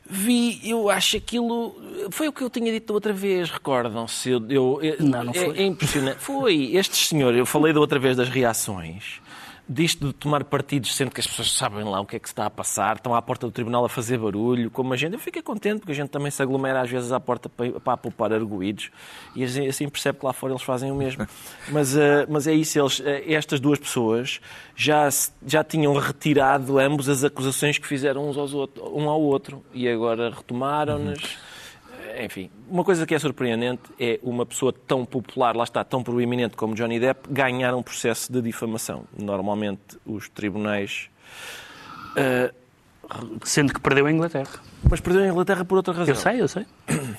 [0.08, 1.74] vi, eu acho aquilo,
[2.10, 4.30] foi o que eu tinha dito outra vez, recordam-se?
[4.30, 4.46] Eu,
[4.82, 5.58] eu- Não, não é- foi.
[5.58, 6.18] É, impressionante.
[6.18, 9.20] Foi, este senhor, eu falei da outra vez das reações.
[9.68, 12.32] Disto de tomar partidos, sendo que as pessoas sabem lá o que é que se
[12.32, 15.14] está a passar, estão à porta do tribunal a fazer barulho, como a gente.
[15.14, 17.96] Eu fiquei contente, porque a gente também se aglomera às vezes à porta para, para
[17.96, 18.90] poupar arguídos,
[19.34, 21.26] e assim, percebe que lá fora eles fazem o mesmo.
[21.70, 24.40] Mas, eh, mas é isso, eles, eh, estas duas pessoas
[24.76, 25.08] já,
[25.46, 29.88] já tinham retirado ambos as acusações que fizeram uns aos outro, um ao outro, e
[29.88, 31.38] agora retomaram-nas.
[32.22, 36.56] Enfim, uma coisa que é surpreendente é uma pessoa tão popular, lá está, tão proeminente
[36.56, 39.04] como Johnny Depp, ganhar um processo de difamação.
[39.18, 41.08] Normalmente os tribunais.
[42.16, 42.52] eh,
[43.42, 44.48] Sendo que perdeu a Inglaterra.
[44.90, 46.14] mas perdeu a Inglaterra por outra razão.
[46.14, 46.66] Eu sei, eu sei.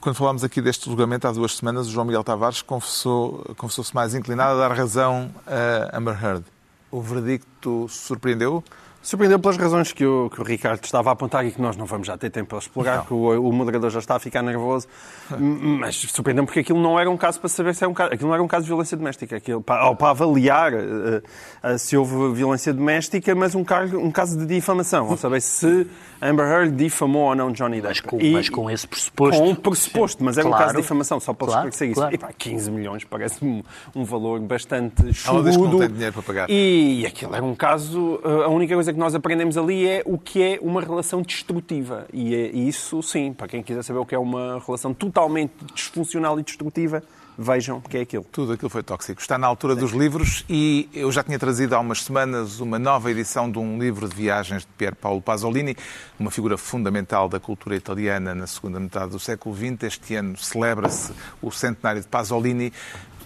[0.00, 4.14] Quando falámos aqui deste julgamento há duas semanas, o João Miguel Tavares confessou- confessou-se mais
[4.14, 6.44] inclinado a dar razão a Amber Heard.
[6.90, 8.64] O verdicto surpreendeu?
[9.02, 11.86] Surpreendeu pelas razões que o, que o Ricardo estava a apontar e que nós não
[11.86, 14.86] vamos já ter tempo para explorar, que o, o moderador já está a ficar nervoso.
[15.32, 18.12] M- Mas surpreendeu porque aquilo não era um caso para saber se é um caso.
[18.14, 19.36] Aquilo não era um caso de violência doméstica.
[19.36, 21.22] Aquilo, para, ou para avaliar eh,
[21.64, 25.08] eh, se houve violência doméstica, mas um, cargo, um caso de difamação.
[25.08, 25.84] Ou saber se
[26.20, 27.88] Amber Heard difamou ou não Johnny Depp.
[27.88, 29.42] Mas com, E- mas com esse pressuposto.
[29.42, 30.64] com um pressuposto, mas era um Claro.
[30.66, 32.00] caso de difamação, só para Claro, esclarecer isso.
[32.00, 32.14] claro.
[32.14, 33.64] E pá, 15 milhões parece um,
[33.96, 36.48] um valor bastante Ela diz que não tem dinheiro para pagar.
[36.48, 38.20] E aquilo era um caso.
[38.24, 42.06] uh, A única coisa que nós aprendemos ali é o que é uma relação destrutiva.
[42.12, 46.38] E é isso, sim, para quem quiser saber o que é uma relação totalmente disfuncional
[46.38, 47.02] e destrutiva,
[47.36, 48.24] vejam o que é aquilo.
[48.30, 49.20] Tudo aquilo foi tóxico.
[49.20, 53.10] Está na altura dos livros e eu já tinha trazido há umas semanas uma nova
[53.10, 55.76] edição de um livro de viagens de Pier Paolo Pasolini,
[56.18, 59.82] uma figura fundamental da cultura italiana na segunda metade do século XX.
[59.84, 62.72] Este ano celebra-se o centenário de Pasolini.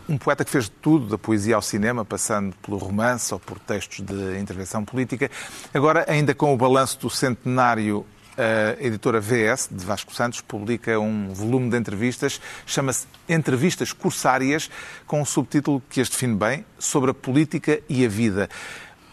[0.08, 3.58] Um poeta que fez de tudo, da poesia ao cinema, passando pelo romance ou por
[3.58, 5.30] textos de intervenção política.
[5.74, 11.32] Agora, ainda com o balanço do centenário a editora VS, de Vasco Santos, publica um
[11.32, 14.70] volume de entrevistas, chama-se Entrevistas Corsárias,
[15.06, 18.50] com um subtítulo que as define bem, sobre a política e a vida.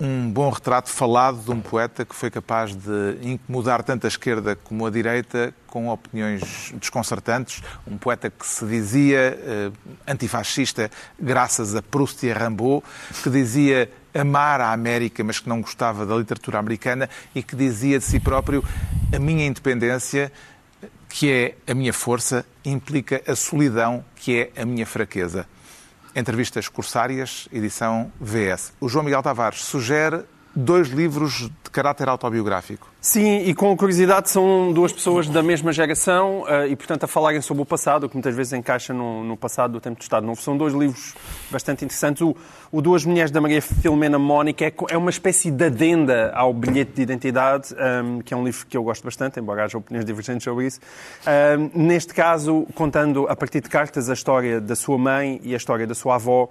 [0.05, 4.53] Um bom retrato falado de um poeta que foi capaz de incomodar tanto a esquerda
[4.53, 7.63] como a direita com opiniões desconcertantes.
[7.87, 9.71] Um poeta que se dizia eh,
[10.05, 12.83] antifascista graças a Proust e a Rimbaud,
[13.23, 17.97] que dizia amar a América, mas que não gostava da literatura americana e que dizia
[17.97, 18.61] de si próprio
[19.15, 20.33] a minha independência,
[21.07, 25.47] que é a minha força, implica a solidão, que é a minha fraqueza.
[26.15, 28.73] Entrevistas Corsárias, edição VS.
[28.79, 30.23] O João Miguel Tavares sugere
[30.55, 32.91] dois livros de caráter autobiográfico.
[33.01, 37.41] Sim, e com curiosidade são duas pessoas da mesma geração eh, e, portanto, a falarem
[37.41, 40.41] sobre o passado, que muitas vezes encaixa no, no passado do tempo do Estado Novo.
[40.41, 41.13] São dois livros
[41.51, 42.21] bastante interessantes.
[42.21, 42.33] O,
[42.71, 46.93] o Duas Mulheres da Maria Filomena Mónica é, é uma espécie de adenda ao bilhete
[46.93, 50.45] de identidade, ehm, que é um livro que eu gosto bastante, embora haja opiniões divergentes
[50.45, 50.79] sobre isso.
[51.27, 55.57] Ehm, neste caso, contando a partir de cartas a história da sua mãe e a
[55.57, 56.49] história da sua avó.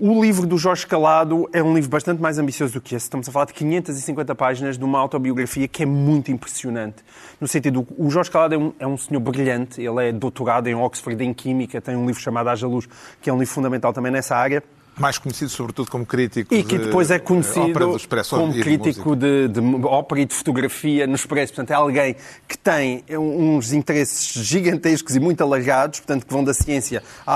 [0.00, 3.06] O livro do Jorge Calado é um livro bastante mais ambicioso do que esse.
[3.06, 6.98] Estamos a falar de 550 páginas de uma autobiografia que é muito impressionante.
[7.40, 10.74] No sentido, o Jorge Calado é um, é um senhor brilhante, ele é doutorado em
[10.76, 12.88] Oxford em Química, tem um livro chamado Haja Luz,
[13.20, 14.62] que é um livro fundamental também nessa área.
[14.98, 19.14] Mais conhecido, sobretudo, como crítico E que de depois é do conhecido Expresso como crítico
[19.14, 21.52] de, de ópera e de fotografia no Expresso.
[21.54, 22.16] Portanto, é alguém
[22.48, 27.34] que tem uns interesses gigantescos e muito alargados, portanto, que vão da ciência à,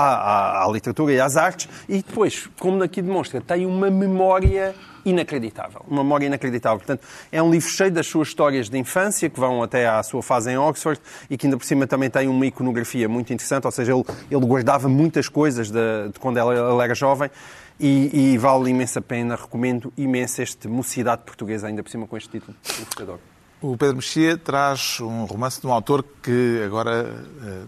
[0.61, 1.69] à- à literatura e às artes.
[1.87, 4.75] E depois, como aqui demonstra, tem uma memória
[5.05, 5.81] inacreditável.
[5.87, 6.77] Uma memória inacreditável.
[6.79, 7.01] Portanto,
[7.31, 10.51] é um livro cheio das suas histórias de infância, que vão até à sua fase
[10.51, 10.99] em Oxford,
[11.29, 14.45] e que ainda por cima também tem uma iconografia muito interessante, ou seja, ele, ele
[14.45, 17.29] guardava muitas coisas de, de quando ele, ele era jovem,
[17.79, 22.29] e, e vale imensa pena, recomendo imenso este Mocidade Portuguesa, ainda por cima com este
[22.29, 23.17] título, confortador.
[23.61, 27.61] O Pedro Mexia traz um romance de um autor que agora eh,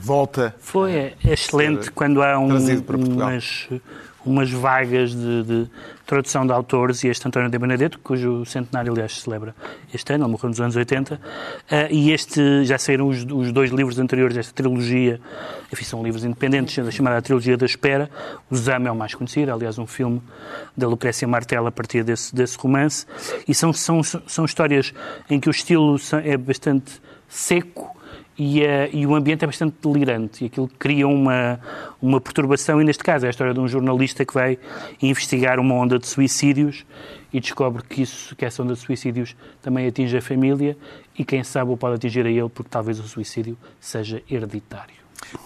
[0.00, 0.52] volta.
[0.58, 3.28] Foi é, excelente quando há um- trazido para Portugal.
[3.28, 3.68] umas,
[4.26, 5.66] umas vagas de, de
[6.04, 9.54] tradução de autores e este António de Benedetto, cujo centenário, aliás, se celebra
[9.92, 11.20] este ano, ele morreu nos anos 80,
[11.70, 15.20] eh, e este, já saíram os, os dois livros anteriores desta trilogia,
[15.72, 18.10] enfim, são livros independentes, chamada Trilogia da Espera,
[18.50, 20.22] o Zama é o mais conhecido, aliás, um filme
[20.76, 23.06] da Lucrécia Martel a partir desse, desse romance,
[23.46, 24.92] e são, são, são histórias
[25.28, 27.96] em que o estilo é bastante seco,
[28.38, 31.58] e, eh, e o ambiente é bastante delirante e aquilo cria uma,
[32.00, 34.58] uma perturbação e neste caso é a história de um jornalista que vai
[35.00, 36.84] investigar uma onda de suicídios
[37.32, 40.76] e descobre que, isso, que essa onda de suicídios também atinge a família
[41.18, 44.95] e quem sabe o pode atingir a ele porque talvez o suicídio seja hereditário.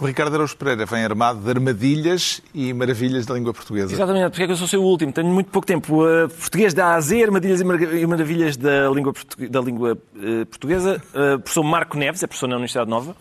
[0.00, 3.92] O Ricardo Araújo Pereira vem armado de armadilhas e maravilhas da língua portuguesa.
[3.92, 5.12] Exatamente, porque é que eu sou seu último?
[5.12, 6.04] Tenho muito pouco tempo.
[6.04, 9.12] Uh, português da A a Z, armadilhas e mar- maravilhas da língua,
[9.50, 11.02] da língua uh, portuguesa.
[11.14, 13.16] Uh, professor Marco Neves, é professor na Universidade Nova.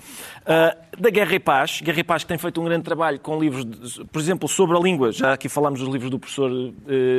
[1.00, 1.80] Da Guerra e Paz.
[1.82, 4.76] Guerra e Paz que tem feito um grande trabalho com livros, de- por exemplo, sobre
[4.76, 5.12] a língua.
[5.12, 6.50] Já aqui falámos dos livros do professor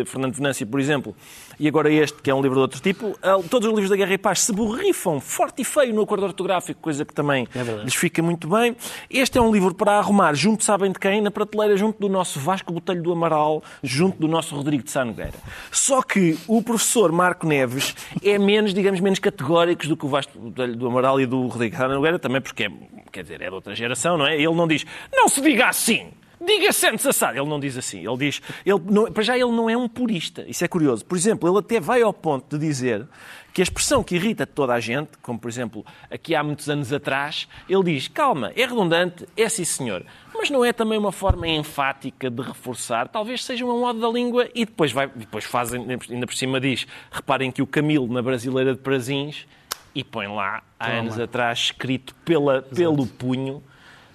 [0.07, 1.14] Fernando Venâncio, por exemplo.
[1.61, 3.09] E agora este, que é um livro de outro tipo.
[3.09, 6.25] Uh, todos os livros da Guerra e Paz se borrifam forte e feio no acordo
[6.25, 7.85] ortográfico, coisa que também verdade.
[7.85, 8.75] lhes fica muito bem.
[9.11, 11.21] Este é um livro para arrumar, junto, sabem de quem?
[11.21, 15.05] Na prateleira, junto do nosso Vasco Botelho do Amaral, junto do nosso Rodrigo de Sá
[15.05, 15.35] Nogueira.
[15.71, 17.95] Só que o professor Marco Neves
[18.25, 21.77] é menos, digamos, menos categórico do que o Vasco Botelho do Amaral e do Rodrigo
[21.77, 22.71] de Sá Nogueira, também porque, é,
[23.13, 24.35] quer dizer, é de outra geração, não é?
[24.35, 26.09] Ele não diz, não se diga assim!
[26.41, 27.38] Diga Santos Assado.
[27.38, 28.07] Ele não diz assim.
[28.07, 28.41] Ele diz.
[28.64, 30.45] Ele não, para já, ele não é um purista.
[30.49, 31.05] Isso é curioso.
[31.05, 33.07] Por exemplo, ele até vai ao ponto de dizer
[33.53, 36.93] que a expressão que irrita toda a gente, como por exemplo, aqui há muitos anos
[36.93, 40.05] atrás, ele diz: calma, é redundante, é sim senhor.
[40.34, 43.09] Mas não é também uma forma enfática de reforçar?
[43.09, 46.86] Talvez seja uma moda da língua e depois, vai, depois fazem, ainda por cima diz:
[47.11, 49.47] reparem que o Camilo na Brasileira de Prazins
[49.95, 53.62] e põe lá, há anos atrás, escrito pela, pelo punho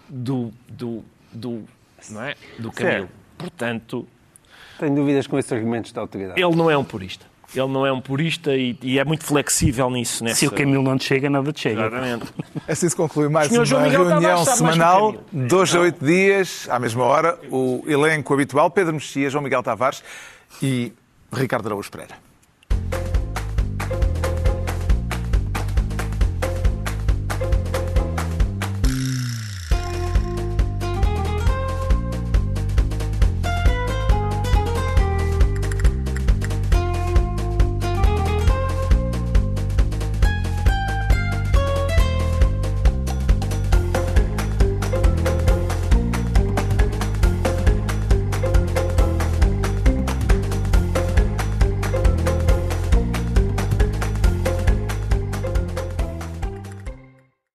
[0.08, 1.66] do, do, do,
[2.10, 2.36] não é?
[2.60, 2.98] do Camilo.
[2.98, 3.12] Certo.
[3.38, 4.08] Portanto,
[4.80, 6.42] Tenho dúvidas com esses argumentos da autoridade.
[6.42, 7.26] ele não é um purista.
[7.54, 10.24] Ele não é um purista e, e é muito flexível nisso.
[10.24, 10.40] Nessa...
[10.40, 11.82] Se o Camilo não te chega, nada te chega.
[11.86, 12.26] Exatamente.
[12.68, 17.40] Assim se conclui mais Senhor uma reunião semanal, dois a oito dias, à mesma hora,
[17.50, 20.04] o elenco habitual, Pedro Mexia, João Miguel Tavares
[20.62, 20.92] e
[21.32, 22.16] Ricardo Araújo Pereira.